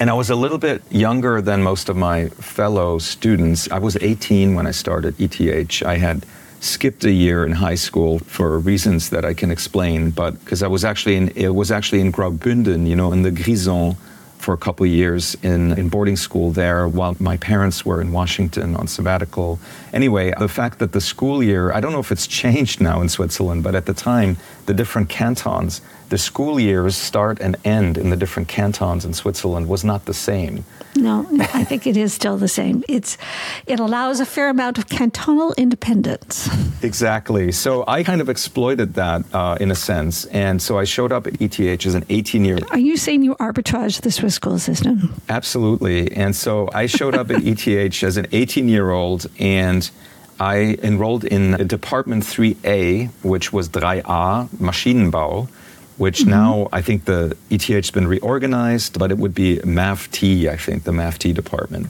And 0.01 0.11
I 0.11 0.15
was 0.15 0.29
a 0.29 0.37
little 0.37 0.59
bit 0.59 0.83
younger 0.91 1.41
than 1.41 1.63
most 1.63 1.89
of 1.89 1.97
my 1.97 2.29
fellow 2.29 2.99
students. 2.99 3.71
I 3.71 3.79
was 3.79 3.97
18 4.01 4.57
when 4.57 4.67
I 4.67 4.73
started 4.73 5.15
ETH. 5.21 5.83
I 5.87 5.97
had 5.97 6.27
skipped 6.61 7.05
a 7.05 7.13
year 7.13 7.45
in 7.45 7.53
high 7.53 7.75
school 7.75 8.19
for 8.21 8.59
reasons 8.59 9.11
that 9.11 9.25
I 9.25 9.35
can 9.35 9.51
explain, 9.51 10.11
but 10.11 10.33
because 10.41 10.63
I 10.63 10.69
was 10.69 10.85
actually 10.85 11.17
in, 11.17 11.29
it 11.37 11.55
was 11.55 11.71
actually 11.71 12.01
in 12.01 12.13
Graubünden, 12.13 12.87
you 12.87 12.97
know, 12.97 13.13
in 13.13 13.23
the 13.23 13.31
Grisons 13.31 13.97
for 14.39 14.55
a 14.55 14.57
couple 14.57 14.87
of 14.87 14.93
years 14.93 15.35
in, 15.43 15.73
in 15.79 15.89
boarding 15.89 16.17
school 16.17 16.51
there 16.51 16.87
while 16.87 17.17
my 17.19 17.37
parents 17.39 17.85
were 17.85 18.01
in 18.01 18.13
Washington 18.13 18.77
on 18.77 18.87
sabbatical. 18.87 19.59
Anyway, 19.93 20.33
the 20.39 20.49
fact 20.49 20.79
that 20.79 20.93
the 20.93 21.01
school 21.01 21.43
year, 21.43 21.73
I 21.73 21.81
don't 21.81 21.93
know 21.93 22.01
if 22.01 22.13
it's 22.13 22.27
changed 22.27 22.81
now 22.81 23.01
in 23.01 23.09
Switzerland, 23.09 23.65
but 23.65 23.75
at 23.75 23.87
the 23.87 23.95
time, 23.95 24.37
the 24.67 24.75
different 24.75 25.09
cantons, 25.09 25.81
the 26.09 26.19
school 26.19 26.61
years 26.61 26.97
start 26.97 27.41
and 27.41 27.57
end 27.65 27.99
in 27.99 28.11
the 28.11 28.17
different 28.17 28.49
cantons 28.49 29.05
in 29.05 29.13
Switzerland 29.13 29.69
was 29.69 29.85
not 29.85 30.05
the 30.05 30.15
same. 30.15 30.65
No, 30.95 31.27
I 31.55 31.65
think 31.65 31.87
it 31.87 31.97
is 31.97 32.15
still 32.15 32.39
the 32.39 32.49
same. 32.49 32.83
It's 32.89 33.19
it 33.67 33.81
allows 33.81 34.21
a 34.21 34.27
fair 34.27 34.49
amount 34.49 34.79
of 34.79 34.89
cantonal 34.89 35.53
independence. 35.57 36.49
Exactly. 36.83 37.53
So 37.53 37.85
I 37.87 38.03
kind 38.03 38.21
of 38.21 38.29
exploited 38.29 38.95
that 38.95 39.25
uh, 39.33 39.59
in 39.61 39.71
a 39.71 39.75
sense, 39.75 40.25
and 40.27 40.61
so 40.63 40.79
I 40.79 40.85
showed 40.85 41.13
up 41.13 41.27
at 41.27 41.41
ETH 41.41 41.87
as 41.87 41.95
an 41.95 42.05
18-year. 42.05 42.57
Old. 42.57 42.71
Are 42.71 42.79
you 42.79 42.97
saying 42.97 43.23
you 43.23 43.35
arbitrage 43.37 44.01
the 44.03 44.11
Swiss 44.11 44.35
school 44.35 44.59
system? 44.59 45.15
Absolutely. 45.29 46.13
And 46.13 46.37
so 46.37 46.69
I 46.73 46.87
showed 46.87 47.15
up 47.15 47.31
at 47.31 47.43
ETH 47.45 48.03
as 48.03 48.17
an 48.17 48.27
18-year-old, 48.27 49.27
and 49.39 49.91
I 50.39 50.79
enrolled 50.83 51.25
in 51.25 51.67
Department 51.67 52.23
3A, 52.23 53.11
which 53.23 53.53
was 53.53 53.71
3A, 53.71 54.49
Maschinenbau 54.59 55.49
which 55.97 56.21
mm-hmm. 56.21 56.31
now 56.31 56.69
I 56.73 56.83
think 56.83 57.05
the 57.05 57.37
ETH 57.51 57.65
has 57.65 57.91
been 57.91 58.07
reorganized, 58.07 58.99
but 58.99 59.11
it 59.11 59.19
would 59.19 59.35
be 59.35 59.59
MAVT, 59.59 60.49
I 60.49 60.57
think, 60.57 60.85
the 60.85 60.93
MAVT 60.93 61.35
department. 61.35 61.89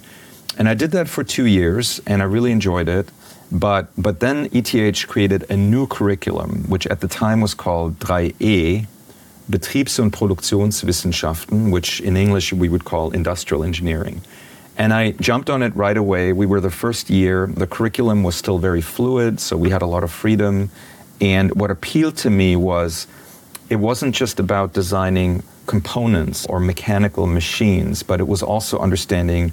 And 0.59 0.69
I 0.69 0.75
did 0.75 0.90
that 0.92 1.09
for 1.09 1.23
two 1.23 1.47
years, 1.47 2.01
and 2.07 2.23
I 2.23 2.25
really 2.25 2.53
enjoyed 2.53 2.88
it. 2.88 3.11
But, 3.53 3.88
but 3.97 4.21
then 4.21 4.49
ETH 4.53 5.07
created 5.07 5.49
a 5.51 5.57
new 5.57 5.87
curriculum, 5.87 6.64
which 6.69 6.87
at 6.87 7.01
the 7.01 7.09
time 7.09 7.40
was 7.40 7.55
called 7.55 7.99
3E, 8.01 8.87
Betriebs- 9.49 10.01
und 10.01 10.12
Produktionswissenschaften, 10.12 11.71
which 11.71 12.01
in 12.01 12.16
English 12.16 12.53
we 12.53 12.69
would 12.69 12.85
call 12.85 13.12
industrial 13.12 13.62
engineering. 13.62 14.23
And 14.77 14.92
I 14.92 15.12
jumped 15.12 15.49
on 15.49 15.62
it 15.62 15.75
right 15.77 15.97
away. 15.97 16.33
We 16.33 16.45
were 16.45 16.61
the 16.61 16.71
first 16.71 17.09
year. 17.09 17.47
The 17.47 17.66
curriculum 17.66 18.23
was 18.23 18.35
still 18.35 18.59
very 18.59 18.83
fluid, 18.83 19.40
so 19.40 19.57
we 19.57 19.71
had 19.71 19.83
a 19.83 19.87
lot 19.87 20.03
of 20.03 20.11
freedom. 20.11 20.71
And 21.21 21.55
what 21.55 21.71
appealed 21.71 22.16
to 22.19 22.31
me 22.31 22.57
was 22.57 23.07
it 23.68 23.76
wasn't 23.76 24.14
just 24.14 24.38
about 24.38 24.72
designing 24.72 25.42
components 25.66 26.46
or 26.46 26.61
mechanical 26.61 27.26
machines, 27.26 28.02
but 28.02 28.20
it 28.20 28.29
was 28.29 28.42
also 28.42 28.79
understanding 28.79 29.52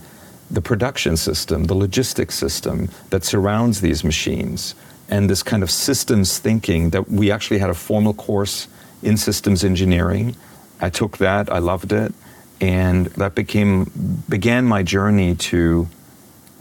the 0.51 0.61
production 0.61 1.17
system, 1.17 1.65
the 1.65 1.73
logistics 1.73 2.35
system 2.35 2.89
that 3.09 3.23
surrounds 3.23 3.81
these 3.81 4.03
machines, 4.03 4.75
and 5.09 5.29
this 5.29 5.41
kind 5.41 5.63
of 5.63 5.71
systems 5.71 6.37
thinking 6.37 6.91
that 6.91 7.09
we 7.09 7.31
actually 7.31 7.57
had 7.57 7.69
a 7.69 7.73
formal 7.73 8.13
course 8.13 8.67
in 9.01 9.17
systems 9.17 9.63
engineering. 9.63 10.35
I 10.79 10.89
took 10.89 11.17
that, 11.17 11.51
I 11.51 11.59
loved 11.59 11.91
it, 11.91 12.13
and 12.61 13.07
that 13.17 13.35
became 13.35 13.91
began 14.29 14.65
my 14.65 14.83
journey 14.83 15.35
to 15.35 15.87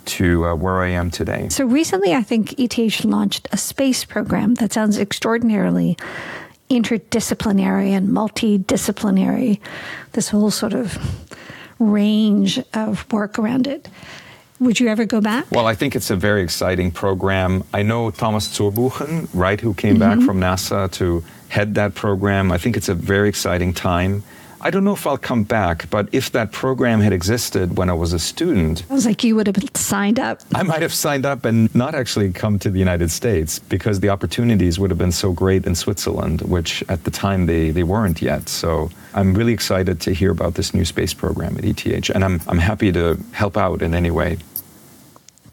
to 0.05 0.47
uh, 0.47 0.55
where 0.55 0.83
I 0.83 0.89
am 0.89 1.11
today. 1.11 1.49
So 1.51 1.65
recently, 1.65 2.13
I 2.15 2.23
think 2.23 2.59
ETH 2.59 3.05
launched 3.05 3.47
a 3.53 3.57
space 3.57 4.05
program 4.05 4.55
that 4.55 4.73
sounds 4.73 4.99
extraordinarily 4.99 5.97
interdisciplinary 6.73 7.91
and 7.91 8.09
multidisciplinary, 8.09 9.61
this 10.13 10.29
whole 10.29 10.51
sort 10.51 10.73
of 10.73 10.99
range 11.79 12.61
of 12.75 13.11
work 13.13 13.39
around 13.39 13.67
it. 13.67 13.89
Would 14.61 14.79
you 14.79 14.89
ever 14.89 15.05
go 15.05 15.21
back? 15.21 15.51
Well, 15.51 15.67
I 15.67 15.75
think 15.75 15.97
it's 15.97 16.11
a 16.11 16.17
very 16.17 16.43
exciting 16.43 16.93
program. 16.93 17.65
I 17.75 17.83
know 17.83 18.11
Thomas 18.13 18.47
Zurbuchen, 18.47 19.29
right, 19.35 19.61
who 19.61 19.75
came 19.75 19.99
mm-hmm. 19.99 20.21
back 20.21 20.27
from 20.27 20.39
NASA 20.39 20.91
to 20.93 21.25
head 21.49 21.75
that 21.75 21.95
program. 21.95 22.53
I 22.53 22.59
think 22.59 22.77
it's 22.77 22.89
a 22.89 22.95
very 22.95 23.29
exciting 23.29 23.75
time. 23.75 24.23
I 24.65 24.71
don't 24.71 24.85
know 24.85 24.93
if 24.93 25.07
I'll 25.07 25.19
come 25.19 25.43
back, 25.43 25.91
but 25.91 26.09
if 26.13 26.31
that 26.33 26.53
program 26.53 27.01
had 27.01 27.13
existed 27.13 27.77
when 27.77 27.91
I 27.91 27.95
was 27.95 28.13
a 28.13 28.19
student, 28.19 28.85
I 28.89 28.95
was 28.95 29.07
like, 29.07 29.25
you 29.25 29.35
would 29.37 29.49
have 29.49 29.57
signed 29.75 30.21
up. 30.21 30.41
I 30.55 30.63
might 30.63 30.83
have 30.83 30.93
signed 30.95 31.27
up 31.27 31.45
and 31.45 31.73
not 31.75 31.95
actually 31.95 32.33
come 32.33 32.59
to 32.61 32.71
the 32.71 32.79
United 32.79 33.11
States 33.11 33.59
because 33.59 34.01
the 34.01 34.09
opportunities 34.09 34.79
would 34.79 34.91
have 34.91 34.99
been 34.99 35.13
so 35.13 35.33
great 35.33 35.67
in 35.67 35.75
Switzerland, 35.75 36.43
which 36.43 36.85
at 36.89 37.03
the 37.05 37.11
time 37.11 37.47
they, 37.47 37.71
they 37.71 37.83
weren't 37.83 38.23
yet. 38.23 38.49
So 38.49 38.91
I'm 39.15 39.35
really 39.35 39.53
excited 39.53 40.01
to 40.03 40.13
hear 40.13 40.31
about 40.31 40.55
this 40.55 40.73
new 40.73 40.85
space 40.85 41.13
program 41.13 41.59
at 41.59 41.65
ETH, 41.65 42.11
and 42.11 42.25
I'm, 42.25 42.41
I'm 42.47 42.59
happy 42.59 42.93
to 42.93 43.19
help 43.33 43.57
out 43.57 43.83
in 43.83 43.95
any 43.95 44.11
way. 44.11 44.39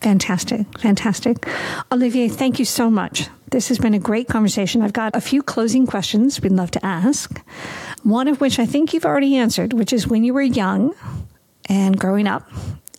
Fantastic, 0.01 0.79
fantastic. 0.79 1.45
Olivier, 1.91 2.29
thank 2.29 2.57
you 2.57 2.65
so 2.65 2.89
much. 2.89 3.27
This 3.51 3.67
has 3.67 3.79
been 3.79 3.93
a 3.93 3.99
great 3.99 4.27
conversation. 4.27 4.81
I've 4.81 4.93
got 4.93 5.15
a 5.15 5.21
few 5.21 5.41
closing 5.41 5.85
questions 5.87 6.41
we'd 6.41 6.51
love 6.51 6.71
to 6.71 6.85
ask. 6.85 7.41
One 8.03 8.27
of 8.27 8.39
which 8.39 8.59
I 8.59 8.65
think 8.65 8.93
you've 8.93 9.05
already 9.05 9.35
answered, 9.35 9.73
which 9.73 9.91
is 9.91 10.07
when 10.07 10.23
you 10.23 10.33
were 10.33 10.41
young 10.41 10.93
and 11.67 11.99
growing 11.99 12.27
up 12.27 12.49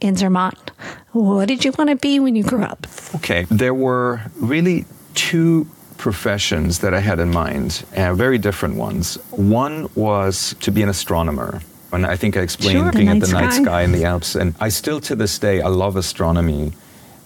in 0.00 0.16
Zermatt, 0.16 0.72
what 1.12 1.48
did 1.48 1.64
you 1.64 1.72
want 1.78 1.90
to 1.90 1.96
be 1.96 2.20
when 2.20 2.36
you 2.36 2.42
grew 2.42 2.62
up? 2.62 2.86
Okay, 3.16 3.46
there 3.50 3.74
were 3.74 4.20
really 4.36 4.84
two 5.14 5.66
professions 5.96 6.80
that 6.80 6.94
I 6.94 7.00
had 7.00 7.20
in 7.20 7.30
mind, 7.30 7.84
uh, 7.96 8.14
very 8.14 8.38
different 8.38 8.76
ones. 8.76 9.16
One 9.30 9.88
was 9.94 10.54
to 10.60 10.70
be 10.70 10.82
an 10.82 10.88
astronomer. 10.88 11.60
And 11.92 12.06
I 12.06 12.16
think 12.16 12.36
I 12.36 12.40
explained 12.40 12.78
sure, 12.78 12.92
being 12.92 13.08
at 13.08 13.20
the 13.20 13.26
sky. 13.26 13.40
night 13.40 13.52
sky 13.52 13.82
in 13.82 13.92
the 13.92 14.04
Alps. 14.04 14.34
And 14.36 14.54
I 14.60 14.68
still, 14.68 15.00
to 15.02 15.16
this 15.16 15.38
day, 15.38 15.60
I 15.60 15.68
love 15.68 15.96
astronomy. 15.96 16.72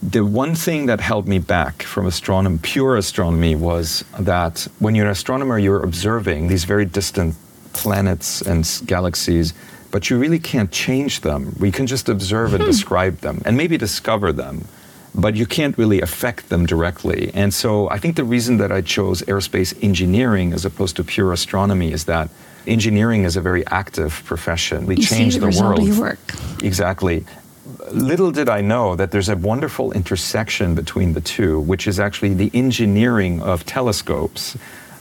The 0.06 0.22
one 0.22 0.54
thing 0.54 0.84
that 0.86 1.00
held 1.00 1.26
me 1.26 1.38
back 1.38 1.82
from 1.82 2.06
astronomy, 2.06 2.58
pure 2.60 2.96
astronomy, 2.96 3.56
was 3.56 4.04
that 4.18 4.68
when 4.78 4.94
you're 4.94 5.06
an 5.06 5.10
astronomer, 5.10 5.58
you're 5.58 5.82
observing 5.82 6.48
these 6.48 6.64
very 6.64 6.84
distant 6.84 7.34
planets 7.72 8.42
and 8.42 8.68
galaxies, 8.84 9.54
but 9.90 10.10
you 10.10 10.18
really 10.18 10.38
can't 10.38 10.70
change 10.70 11.22
them. 11.22 11.56
We 11.58 11.72
can 11.72 11.86
just 11.86 12.10
observe 12.10 12.52
and 12.52 12.62
hmm. 12.62 12.68
describe 12.68 13.16
them 13.20 13.40
and 13.46 13.56
maybe 13.56 13.78
discover 13.78 14.30
them, 14.30 14.66
but 15.14 15.36
you 15.36 15.46
can't 15.46 15.76
really 15.78 16.02
affect 16.02 16.50
them 16.50 16.66
directly. 16.66 17.30
And 17.32 17.54
so 17.54 17.88
I 17.88 17.98
think 17.98 18.16
the 18.16 18.24
reason 18.24 18.58
that 18.58 18.70
I 18.70 18.82
chose 18.82 19.22
aerospace 19.22 19.72
engineering 19.82 20.52
as 20.52 20.66
opposed 20.66 20.96
to 20.96 21.04
pure 21.04 21.32
astronomy 21.32 21.92
is 21.92 22.04
that 22.04 22.28
engineering 22.66 23.24
is 23.24 23.36
a 23.36 23.40
very 23.40 23.66
active 23.68 24.22
profession. 24.26 24.84
We 24.84 24.96
you 24.96 25.02
change 25.02 25.34
the, 25.34 25.48
the 25.48 25.62
world. 25.62 25.78
Of 25.80 25.88
your 25.88 26.00
work. 26.00 26.18
Exactly. 26.62 27.24
Little 27.90 28.30
did 28.30 28.48
I 28.48 28.60
know 28.60 28.96
that 28.96 29.10
there's 29.10 29.28
a 29.28 29.36
wonderful 29.36 29.92
intersection 29.92 30.74
between 30.74 31.12
the 31.12 31.20
two, 31.20 31.60
which 31.60 31.86
is 31.86 32.00
actually 32.00 32.34
the 32.34 32.50
engineering 32.54 33.42
of 33.42 33.66
telescopes 33.66 34.56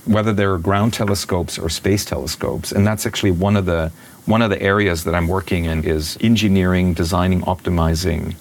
whether 0.06 0.34
they're 0.34 0.58
ground 0.58 0.93
telescopes 0.93 1.58
or 1.58 1.69
space 1.69 2.06
telescopes. 2.06 2.72
And 2.72 2.86
that's 2.86 3.06
actually 3.06 3.32
one 3.32 3.56
of 3.56 3.65
the 3.65 3.91
one 4.26 4.41
of 4.41 4.50
the 4.50 4.62
areas 4.62 5.04
that 5.04 5.15
I'm 5.15 5.28
working 5.28 5.65
in 5.65 5.84
is 5.84 6.17
engineering, 6.22 6.93
designing, 6.93 7.41
optimizing 7.41 8.36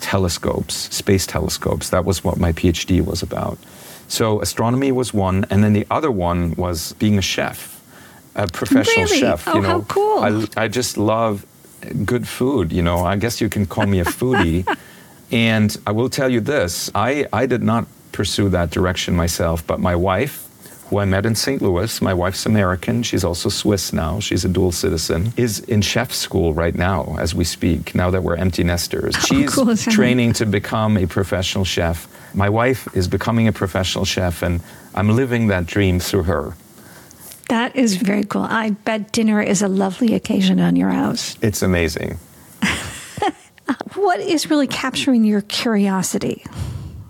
telescopes, 0.00 0.74
space 0.74 1.26
telescopes. 1.26 1.88
That 1.90 2.04
was 2.04 2.22
what 2.22 2.38
my 2.38 2.52
PhD 2.52 3.04
was 3.04 3.22
about. 3.22 3.58
So 4.06 4.40
astronomy 4.42 4.92
was 4.92 5.14
one, 5.14 5.46
and 5.50 5.64
then 5.64 5.72
the 5.72 5.86
other 5.90 6.10
one 6.10 6.54
was 6.56 6.92
being 6.94 7.18
a 7.18 7.22
chef, 7.22 7.82
a 8.34 8.46
professional 8.46 9.06
really? 9.06 9.20
chef. 9.20 9.48
Oh, 9.48 9.54
you 9.54 9.62
know, 9.62 9.68
how 9.68 9.80
cool! 9.82 10.18
I, 10.56 10.64
I 10.64 10.68
just 10.68 10.98
love 10.98 11.46
good 12.04 12.26
food. 12.26 12.72
You 12.72 12.82
know, 12.82 12.98
I 12.98 13.16
guess 13.16 13.40
you 13.40 13.48
can 13.48 13.66
call 13.66 13.86
me 13.86 14.00
a 14.00 14.04
foodie. 14.04 14.66
and 15.32 15.76
I 15.86 15.92
will 15.92 16.08
tell 16.08 16.28
you 16.28 16.40
this: 16.40 16.90
I 16.94 17.26
I 17.32 17.46
did 17.46 17.62
not 17.62 17.86
pursue 18.12 18.48
that 18.50 18.70
direction 18.70 19.14
myself, 19.14 19.66
but 19.66 19.80
my 19.80 19.94
wife 19.94 20.48
who 20.88 20.98
I 20.98 21.04
met 21.04 21.26
in 21.26 21.34
St. 21.34 21.60
Louis. 21.60 22.00
My 22.00 22.14
wife's 22.14 22.46
American. 22.46 23.02
She's 23.02 23.24
also 23.24 23.48
Swiss 23.48 23.92
now. 23.92 24.20
She's 24.20 24.44
a 24.44 24.48
dual 24.48 24.72
citizen. 24.72 25.32
Is 25.36 25.60
in 25.60 25.82
chef 25.82 26.12
school 26.12 26.54
right 26.54 26.74
now 26.74 27.16
as 27.18 27.34
we 27.34 27.44
speak, 27.44 27.94
now 27.94 28.10
that 28.10 28.22
we're 28.22 28.36
empty 28.36 28.64
nesters. 28.64 29.14
How 29.14 29.26
She's 29.26 29.54
cool 29.54 29.76
training 29.76 30.32
to 30.34 30.46
become 30.46 30.96
a 30.96 31.06
professional 31.06 31.64
chef. 31.64 32.08
My 32.34 32.48
wife 32.48 32.88
is 32.94 33.06
becoming 33.06 33.48
a 33.48 33.52
professional 33.52 34.04
chef, 34.04 34.42
and 34.42 34.60
I'm 34.94 35.10
living 35.10 35.48
that 35.48 35.66
dream 35.66 36.00
through 36.00 36.24
her. 36.24 36.54
That 37.48 37.76
is 37.76 37.96
very 37.96 38.24
cool. 38.24 38.42
I 38.42 38.70
bet 38.70 39.12
dinner 39.12 39.40
is 39.40 39.62
a 39.62 39.68
lovely 39.68 40.14
occasion 40.14 40.60
on 40.60 40.76
your 40.76 40.90
house. 40.90 41.36
It's 41.40 41.62
amazing. 41.62 42.18
what 43.94 44.20
is 44.20 44.50
really 44.50 44.66
capturing 44.66 45.24
your 45.24 45.40
curiosity 45.42 46.44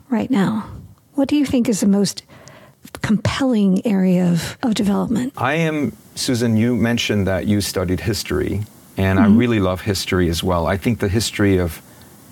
right 0.09 0.31
now? 0.31 0.71
What 1.15 1.29
do 1.29 1.37
you 1.37 1.45
think 1.45 1.69
is 1.69 1.81
the 1.81 1.89
most 1.89 2.23
compelling 3.03 3.87
area 3.87 4.31
of, 4.31 4.59
of 4.63 4.75
development. 4.75 5.33
I 5.37 5.55
am, 5.55 5.97
Susan, 6.15 6.57
you 6.57 6.77
mentioned 6.77 7.27
that 7.27 7.47
you 7.47 7.61
studied 7.61 8.01
history, 8.01 8.63
and 8.97 9.19
mm-hmm. 9.19 9.35
I 9.35 9.37
really 9.37 9.61
love 9.61 9.81
history 9.81 10.29
as 10.29 10.43
well. 10.43 10.67
I 10.67 10.77
think 10.77 11.01
the 11.01 11.09
history 11.09 11.59
of 11.59 11.83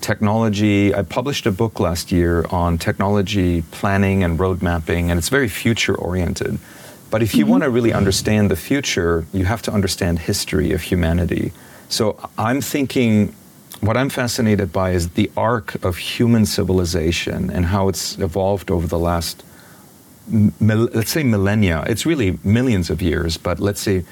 technology, 0.01 0.93
I 0.93 1.01
published 1.01 1.45
a 1.45 1.51
book 1.51 1.79
last 1.79 2.11
year 2.11 2.45
on 2.49 2.77
technology 2.77 3.63
planning 3.71 4.23
and 4.23 4.39
road 4.39 4.61
mapping, 4.61 5.09
and 5.09 5.17
it's 5.17 5.29
very 5.29 5.49
future 5.49 5.95
oriented. 5.95 6.59
But 7.09 7.23
if 7.23 7.35
you 7.35 7.43
mm-hmm. 7.43 7.51
want 7.51 7.63
to 7.63 7.69
really 7.69 7.93
understand 7.93 8.51
the 8.51 8.55
future, 8.55 9.25
you 9.33 9.45
have 9.45 9.61
to 9.63 9.71
understand 9.71 10.19
history 10.19 10.71
of 10.73 10.81
humanity. 10.81 11.53
So 11.89 12.29
I'm 12.37 12.61
thinking 12.61 13.33
what 13.79 13.95
I'm 13.95 14.09
fascinated 14.09 14.73
by 14.73 14.91
is 14.91 15.09
the 15.09 15.31
arc 15.37 15.83
of 15.83 15.97
human 15.97 16.45
civilization 16.45 17.49
and 17.49 17.67
how 17.67 17.87
it's 17.89 18.17
evolved 18.17 18.71
over 18.71 18.87
the 18.87 18.99
last 18.99 19.43
let's 20.59 21.11
say 21.11 21.23
millennia, 21.23 21.85
it's 21.87 22.05
really 22.05 22.37
millions 22.43 22.89
of 22.89 23.01
years, 23.01 23.37
but 23.37 23.61
let's 23.61 23.79
say 23.79 24.03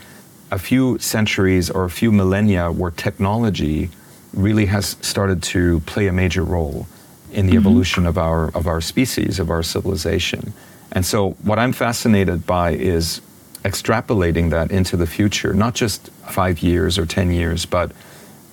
a 0.50 0.58
few 0.58 0.98
centuries 1.00 1.70
or 1.70 1.84
a 1.84 1.90
few 1.90 2.12
millennia 2.12 2.72
where 2.72 2.92
technology 2.92 3.90
really 4.34 4.68
has 4.68 4.98
started 5.02 5.44
to 5.44 5.82
play 5.82 6.08
a 6.08 6.14
major 6.14 6.44
role 6.44 6.88
in 7.32 7.48
the 7.48 7.54
mm-hmm. 7.54 7.60
evolution 7.60 8.06
of 8.06 8.18
our 8.18 8.48
of 8.56 8.68
our 8.68 8.80
species, 8.80 9.40
of 9.40 9.50
our 9.50 9.64
civilization. 9.64 10.54
And 10.96 11.06
so 11.06 11.32
what 11.44 11.60
I'm 11.60 11.74
fascinated 11.74 12.48
by 12.48 12.72
is 12.72 13.22
extrapolating 13.64 14.50
that 14.52 14.72
into 14.72 14.96
the 14.96 15.06
future, 15.06 15.54
not 15.54 15.76
just 15.76 16.10
5 16.30 16.60
years 16.60 16.98
or 16.98 17.06
10 17.06 17.32
years, 17.32 17.66
but 17.66 17.92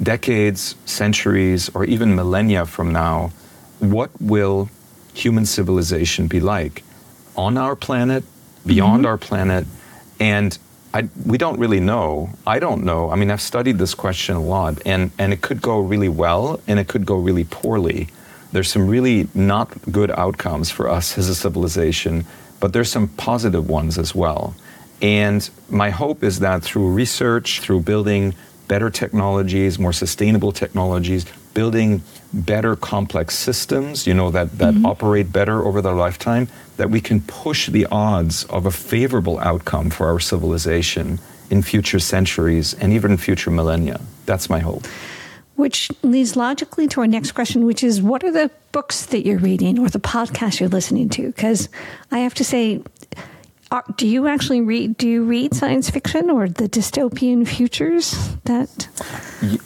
decades, 0.02 0.74
centuries 0.84 1.70
or 1.74 1.84
even 1.84 2.14
millennia 2.14 2.66
from 2.66 2.92
now, 2.92 3.30
what 3.78 4.10
will 4.20 4.68
human 5.14 5.46
civilization 5.46 6.26
be 6.26 6.40
like 6.40 6.82
on 7.36 7.56
our 7.56 7.76
planet, 7.76 8.24
beyond 8.66 9.00
mm-hmm. 9.00 9.06
our 9.06 9.18
planet, 9.18 9.66
and 10.20 10.58
I, 10.94 11.08
we 11.24 11.38
don't 11.38 11.58
really 11.58 11.80
know. 11.80 12.30
I 12.46 12.58
don't 12.58 12.84
know. 12.84 13.10
I 13.10 13.16
mean, 13.16 13.30
I've 13.30 13.40
studied 13.40 13.78
this 13.78 13.94
question 13.94 14.36
a 14.36 14.42
lot, 14.42 14.80
and, 14.84 15.10
and 15.18 15.32
it 15.32 15.40
could 15.40 15.62
go 15.62 15.80
really 15.80 16.08
well 16.08 16.60
and 16.66 16.78
it 16.78 16.88
could 16.88 17.06
go 17.06 17.16
really 17.16 17.44
poorly. 17.44 18.08
There's 18.52 18.70
some 18.70 18.86
really 18.86 19.28
not 19.34 19.68
good 19.90 20.10
outcomes 20.10 20.70
for 20.70 20.88
us 20.88 21.18
as 21.18 21.28
a 21.28 21.34
civilization, 21.34 22.24
but 22.60 22.72
there's 22.72 22.90
some 22.90 23.08
positive 23.08 23.68
ones 23.68 23.98
as 23.98 24.14
well. 24.14 24.54
And 25.00 25.48
my 25.68 25.90
hope 25.90 26.22
is 26.22 26.38
that 26.40 26.62
through 26.62 26.92
research, 26.92 27.60
through 27.60 27.80
building 27.80 28.34
better 28.68 28.90
technologies, 28.90 29.78
more 29.78 29.92
sustainable 29.92 30.52
technologies, 30.52 31.26
building 31.54 32.02
better 32.32 32.76
complex 32.76 33.36
systems, 33.36 34.06
you 34.06 34.14
know, 34.14 34.30
that, 34.30 34.58
that 34.58 34.74
mm-hmm. 34.74 34.86
operate 34.86 35.32
better 35.32 35.64
over 35.64 35.82
their 35.82 35.94
lifetime, 35.94 36.48
that 36.76 36.88
we 36.88 37.00
can 37.00 37.20
push 37.22 37.68
the 37.68 37.86
odds 37.86 38.44
of 38.44 38.64
a 38.66 38.70
favorable 38.70 39.38
outcome 39.40 39.90
for 39.90 40.06
our 40.06 40.20
civilization 40.20 41.18
in 41.50 41.62
future 41.62 41.98
centuries 41.98 42.72
and 42.74 42.92
even 42.92 43.16
future 43.16 43.50
millennia. 43.50 44.00
That's 44.24 44.48
my 44.48 44.60
hope. 44.60 44.84
Which 45.56 45.90
leads 46.02 46.34
logically 46.34 46.88
to 46.88 47.00
our 47.02 47.06
next 47.06 47.32
question, 47.32 47.66
which 47.66 47.84
is 47.84 48.00
what 48.00 48.24
are 48.24 48.32
the 48.32 48.50
books 48.72 49.06
that 49.06 49.26
you're 49.26 49.38
reading 49.38 49.78
or 49.78 49.88
the 49.88 50.00
podcasts 50.00 50.60
you're 50.60 50.68
listening 50.68 51.08
to? 51.10 51.26
Because 51.26 51.68
I 52.10 52.20
have 52.20 52.34
to 52.34 52.44
say, 52.44 52.82
are, 53.72 53.84
do 53.96 54.06
you 54.06 54.28
actually 54.28 54.60
read? 54.60 54.98
Do 54.98 55.08
you 55.08 55.24
read 55.24 55.54
science 55.54 55.88
fiction 55.88 56.28
or 56.28 56.46
the 56.46 56.68
dystopian 56.68 57.48
futures 57.48 58.36
that 58.44 58.88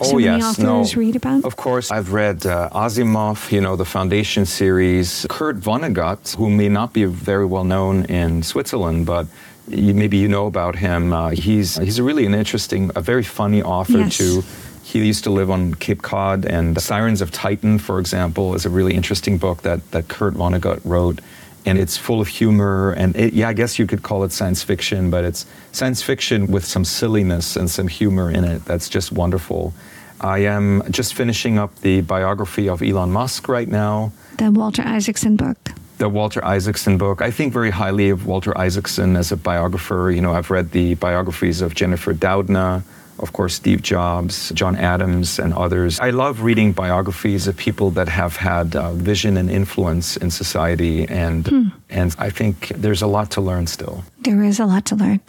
oh, 0.00 0.04
so 0.04 0.12
many 0.12 0.24
yes, 0.24 0.58
authors 0.60 0.94
no. 0.94 1.00
read 1.00 1.16
about? 1.16 1.44
Of 1.44 1.56
course, 1.56 1.90
I've 1.90 2.12
read 2.12 2.46
uh, 2.46 2.70
Asimov, 2.72 3.50
you 3.50 3.60
know, 3.60 3.74
the 3.74 3.84
Foundation 3.84 4.46
series. 4.46 5.26
Kurt 5.28 5.56
Vonnegut, 5.56 6.36
who 6.36 6.48
may 6.48 6.68
not 6.68 6.92
be 6.92 7.04
very 7.04 7.46
well 7.46 7.64
known 7.64 8.04
in 8.04 8.44
Switzerland, 8.44 9.06
but 9.06 9.26
you, 9.68 9.94
maybe 9.94 10.16
you 10.16 10.28
know 10.28 10.46
about 10.46 10.76
him. 10.76 11.12
Uh, 11.12 11.30
he's 11.30 11.76
he's 11.76 11.98
a 11.98 12.02
really 12.02 12.26
an 12.26 12.34
interesting, 12.34 12.90
a 12.94 13.00
very 13.00 13.22
funny 13.22 13.62
author 13.62 13.98
yes. 13.98 14.16
too. 14.16 14.42
He 14.82 15.04
used 15.04 15.24
to 15.24 15.30
live 15.30 15.50
on 15.50 15.74
Cape 15.74 16.02
Cod, 16.02 16.44
and 16.44 16.80
Sirens 16.80 17.20
of 17.20 17.32
Titan, 17.32 17.78
for 17.80 17.98
example, 17.98 18.54
is 18.54 18.64
a 18.64 18.70
really 18.70 18.94
interesting 18.94 19.36
book 19.36 19.62
that, 19.62 19.90
that 19.90 20.06
Kurt 20.06 20.34
Vonnegut 20.34 20.80
wrote 20.84 21.20
and 21.66 21.78
it's 21.78 21.96
full 21.96 22.20
of 22.20 22.28
humor. 22.28 22.92
And 22.92 23.14
it, 23.16 23.34
yeah, 23.34 23.48
I 23.48 23.52
guess 23.52 23.78
you 23.78 23.86
could 23.86 24.02
call 24.04 24.22
it 24.22 24.32
science 24.32 24.62
fiction, 24.62 25.10
but 25.10 25.24
it's 25.24 25.44
science 25.72 26.00
fiction 26.00 26.46
with 26.46 26.64
some 26.64 26.84
silliness 26.84 27.56
and 27.56 27.68
some 27.68 27.88
humor 27.88 28.30
in 28.30 28.44
it. 28.44 28.64
That's 28.64 28.88
just 28.88 29.10
wonderful. 29.10 29.74
I 30.20 30.38
am 30.38 30.82
just 30.90 31.14
finishing 31.14 31.58
up 31.58 31.74
the 31.80 32.00
biography 32.00 32.68
of 32.68 32.82
Elon 32.82 33.10
Musk 33.10 33.48
right 33.48 33.68
now. 33.68 34.12
The 34.38 34.50
Walter 34.50 34.82
Isaacson 34.82 35.36
book. 35.36 35.58
The 35.98 36.08
Walter 36.08 36.44
Isaacson 36.44 36.98
book. 36.98 37.22
I 37.22 37.30
think 37.30 37.52
very 37.52 37.70
highly 37.70 38.10
of 38.10 38.26
Walter 38.26 38.56
Isaacson 38.58 39.16
as 39.16 39.32
a 39.32 39.36
biographer. 39.36 40.10
You 40.10 40.20
know, 40.20 40.32
I've 40.32 40.50
read 40.50 40.72
the 40.72 40.94
biographies 40.94 41.62
of 41.62 41.74
Jennifer 41.74 42.12
Doudna, 42.12 42.82
of 43.18 43.32
course, 43.32 43.54
Steve 43.54 43.82
Jobs, 43.82 44.50
John 44.54 44.76
Adams, 44.76 45.38
and 45.38 45.54
others. 45.54 45.98
I 46.00 46.10
love 46.10 46.42
reading 46.42 46.72
biographies 46.72 47.46
of 47.46 47.56
people 47.56 47.90
that 47.92 48.08
have 48.08 48.36
had 48.36 48.76
uh, 48.76 48.92
vision 48.92 49.36
and 49.36 49.50
influence 49.50 50.16
in 50.16 50.30
society, 50.30 51.08
and 51.08 51.46
hmm. 51.46 51.68
and 51.88 52.14
I 52.18 52.30
think 52.30 52.68
there's 52.68 53.02
a 53.02 53.06
lot 53.06 53.30
to 53.32 53.40
learn 53.40 53.66
still. 53.66 54.04
There 54.20 54.42
is 54.42 54.60
a 54.60 54.66
lot 54.66 54.84
to 54.86 54.96
learn. 54.96 55.20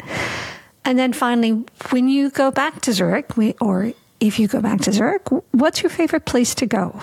And 0.84 0.98
then 0.98 1.14
finally, 1.14 1.66
when 1.92 2.08
you 2.08 2.30
go 2.30 2.52
back 2.52 2.82
to 2.82 2.94
Zurich, 2.94 3.38
or 3.62 3.94
if 4.20 4.40
you 4.40 4.48
go 4.48 4.62
back 4.62 4.82
to 4.82 4.92
Zurich, 4.92 5.30
what's 5.52 5.84
your 5.84 5.90
favorite 5.90 6.26
place 6.26 6.56
to 6.56 6.66
go? 6.66 7.00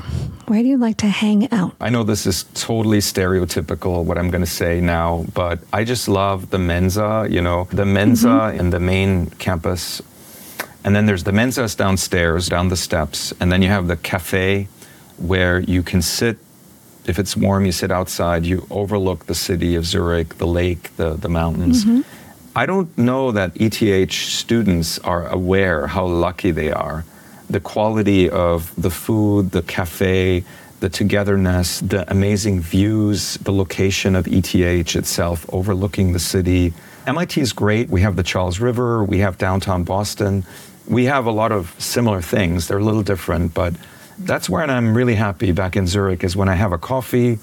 Where 0.46 0.62
do 0.62 0.68
you 0.68 0.78
like 0.78 0.98
to 0.98 1.06
hang 1.06 1.50
out? 1.52 1.74
I 1.80 1.90
know 1.90 2.02
this 2.04 2.26
is 2.26 2.44
totally 2.54 2.98
stereotypical 2.98 4.04
what 4.04 4.18
I'm 4.18 4.30
going 4.30 4.44
to 4.44 4.50
say 4.50 4.80
now, 4.80 5.24
but 5.34 5.60
I 5.72 5.84
just 5.84 6.08
love 6.08 6.50
the 6.50 6.58
Mensa, 6.58 7.26
you 7.30 7.40
know, 7.40 7.68
the 7.72 7.84
Mensa 7.84 8.28
mm-hmm. 8.28 8.60
in 8.60 8.70
the 8.70 8.80
main 8.80 9.30
campus 9.38 10.02
and 10.84 10.94
then 10.94 11.06
there's 11.06 11.24
the 11.24 11.32
Mensa's 11.32 11.74
downstairs, 11.74 12.48
down 12.48 12.68
the 12.68 12.76
steps. 12.76 13.32
And 13.40 13.50
then 13.50 13.62
you 13.62 13.68
have 13.68 13.88
the 13.88 13.96
cafe 13.96 14.68
where 15.16 15.58
you 15.60 15.82
can 15.82 16.02
sit. 16.02 16.36
If 17.06 17.18
it's 17.18 17.36
warm, 17.36 17.64
you 17.64 17.72
sit 17.72 17.90
outside. 17.90 18.44
You 18.44 18.66
overlook 18.70 19.24
the 19.24 19.34
city 19.34 19.74
of 19.74 19.86
Zurich, 19.86 20.36
the 20.36 20.46
lake, 20.46 20.94
the, 20.96 21.14
the 21.14 21.30
mountains. 21.30 21.84
Mm-hmm. 21.84 22.02
I 22.54 22.66
don't 22.66 22.96
know 22.98 23.32
that 23.32 23.52
ETH 23.56 24.12
students 24.12 24.98
are 25.00 25.26
aware 25.26 25.86
how 25.86 26.06
lucky 26.06 26.50
they 26.50 26.70
are. 26.70 27.04
The 27.50 27.60
quality 27.60 28.28
of 28.30 28.72
the 28.80 28.90
food, 28.90 29.50
the 29.50 29.62
cafe, 29.62 30.44
the 30.80 30.88
togetherness, 30.88 31.80
the 31.80 32.10
amazing 32.10 32.60
views, 32.60 33.34
the 33.38 33.52
location 33.52 34.16
of 34.16 34.26
ETH 34.26 34.54
itself 34.54 35.46
overlooking 35.52 36.12
the 36.12 36.18
city. 36.18 36.72
MIT 37.06 37.40
is 37.40 37.52
great. 37.52 37.90
We 37.90 38.00
have 38.00 38.16
the 38.16 38.22
Charles 38.22 38.60
River, 38.60 39.04
we 39.04 39.18
have 39.18 39.38
downtown 39.38 39.84
Boston 39.84 40.44
we 40.86 41.04
have 41.06 41.26
a 41.26 41.30
lot 41.30 41.52
of 41.52 41.74
similar 41.78 42.20
things. 42.20 42.68
They're 42.68 42.78
a 42.78 42.84
little 42.84 43.02
different, 43.02 43.54
but 43.54 43.74
that's 44.18 44.48
where 44.48 44.62
I'm 44.62 44.96
really 44.96 45.14
happy 45.14 45.52
back 45.52 45.76
in 45.76 45.86
Zurich 45.86 46.24
is 46.24 46.36
when 46.36 46.48
I 46.48 46.54
have 46.54 46.72
a 46.72 46.78
coffee 46.78 47.38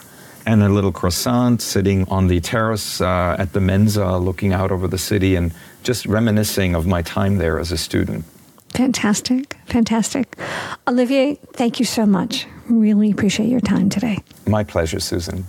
and 0.45 0.63
a 0.63 0.69
little 0.69 0.91
croissant 0.91 1.61
sitting 1.61 2.07
on 2.09 2.27
the 2.27 2.39
terrace 2.39 3.01
uh, 3.01 3.35
at 3.37 3.53
the 3.53 3.59
Mensa 3.59 4.17
looking 4.17 4.53
out 4.53 4.71
over 4.71 4.87
the 4.87 4.97
city 4.97 5.35
and 5.35 5.53
just 5.83 6.05
reminiscing 6.05 6.75
of 6.75 6.87
my 6.87 7.01
time 7.01 7.37
there 7.37 7.59
as 7.59 7.71
a 7.71 7.77
student. 7.77 8.25
Fantastic. 8.73 9.57
Fantastic. 9.65 10.37
Olivier, 10.87 11.35
thank 11.53 11.79
you 11.79 11.85
so 11.85 12.05
much. 12.05 12.47
Really 12.69 13.11
appreciate 13.11 13.49
your 13.49 13.59
time 13.59 13.89
today. 13.89 14.19
My 14.47 14.63
pleasure, 14.63 14.99
Susan. 14.99 15.45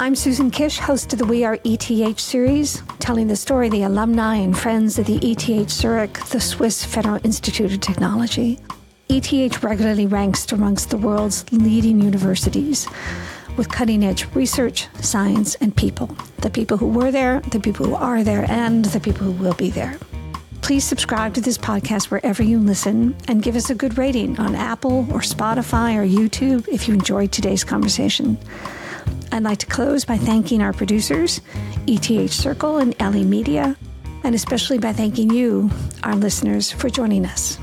I'm 0.00 0.16
Susan 0.16 0.50
Kish, 0.50 0.78
host 0.78 1.12
of 1.12 1.18
the 1.18 1.26
We 1.26 1.44
Are 1.44 1.58
ETH 1.62 2.18
series, 2.18 2.82
telling 2.98 3.28
the 3.28 3.36
story 3.36 3.66
of 3.66 3.72
the 3.72 3.84
alumni 3.84 4.36
and 4.36 4.58
friends 4.58 4.98
of 4.98 5.06
the 5.06 5.18
ETH 5.18 5.70
Zurich, 5.70 6.14
the 6.26 6.40
Swiss 6.40 6.84
Federal 6.84 7.20
Institute 7.24 7.72
of 7.72 7.80
Technology. 7.80 8.58
ETH 9.08 9.62
regularly 9.62 10.06
ranks 10.06 10.50
amongst 10.50 10.90
the 10.90 10.96
world's 10.96 11.44
leading 11.52 12.00
universities 12.00 12.88
with 13.56 13.68
cutting 13.68 14.02
edge 14.04 14.26
research, 14.34 14.88
science, 15.00 15.54
and 15.56 15.76
people. 15.76 16.06
The 16.38 16.50
people 16.50 16.78
who 16.78 16.88
were 16.88 17.10
there, 17.10 17.40
the 17.40 17.60
people 17.60 17.86
who 17.86 17.94
are 17.94 18.24
there, 18.24 18.50
and 18.50 18.86
the 18.86 19.00
people 19.00 19.26
who 19.26 19.32
will 19.32 19.54
be 19.54 19.70
there. 19.70 19.98
Please 20.62 20.84
subscribe 20.84 21.34
to 21.34 21.40
this 21.40 21.58
podcast 21.58 22.10
wherever 22.10 22.42
you 22.42 22.58
listen 22.58 23.16
and 23.26 23.42
give 23.42 23.56
us 23.56 23.68
a 23.68 23.74
good 23.74 23.98
rating 23.98 24.38
on 24.38 24.54
Apple 24.54 25.00
or 25.10 25.18
Spotify 25.20 25.96
or 25.96 26.06
YouTube 26.06 26.68
if 26.68 26.86
you 26.86 26.94
enjoyed 26.94 27.32
today's 27.32 27.64
conversation. 27.64 28.38
I'd 29.32 29.42
like 29.42 29.58
to 29.58 29.66
close 29.66 30.04
by 30.04 30.16
thanking 30.16 30.62
our 30.62 30.72
producers, 30.72 31.40
ETH 31.88 32.32
Circle 32.32 32.78
and 32.78 32.94
LE 33.00 33.24
Media, 33.24 33.76
and 34.22 34.36
especially 34.36 34.78
by 34.78 34.92
thanking 34.92 35.30
you, 35.30 35.68
our 36.04 36.14
listeners, 36.14 36.70
for 36.70 36.88
joining 36.88 37.26
us. 37.26 37.58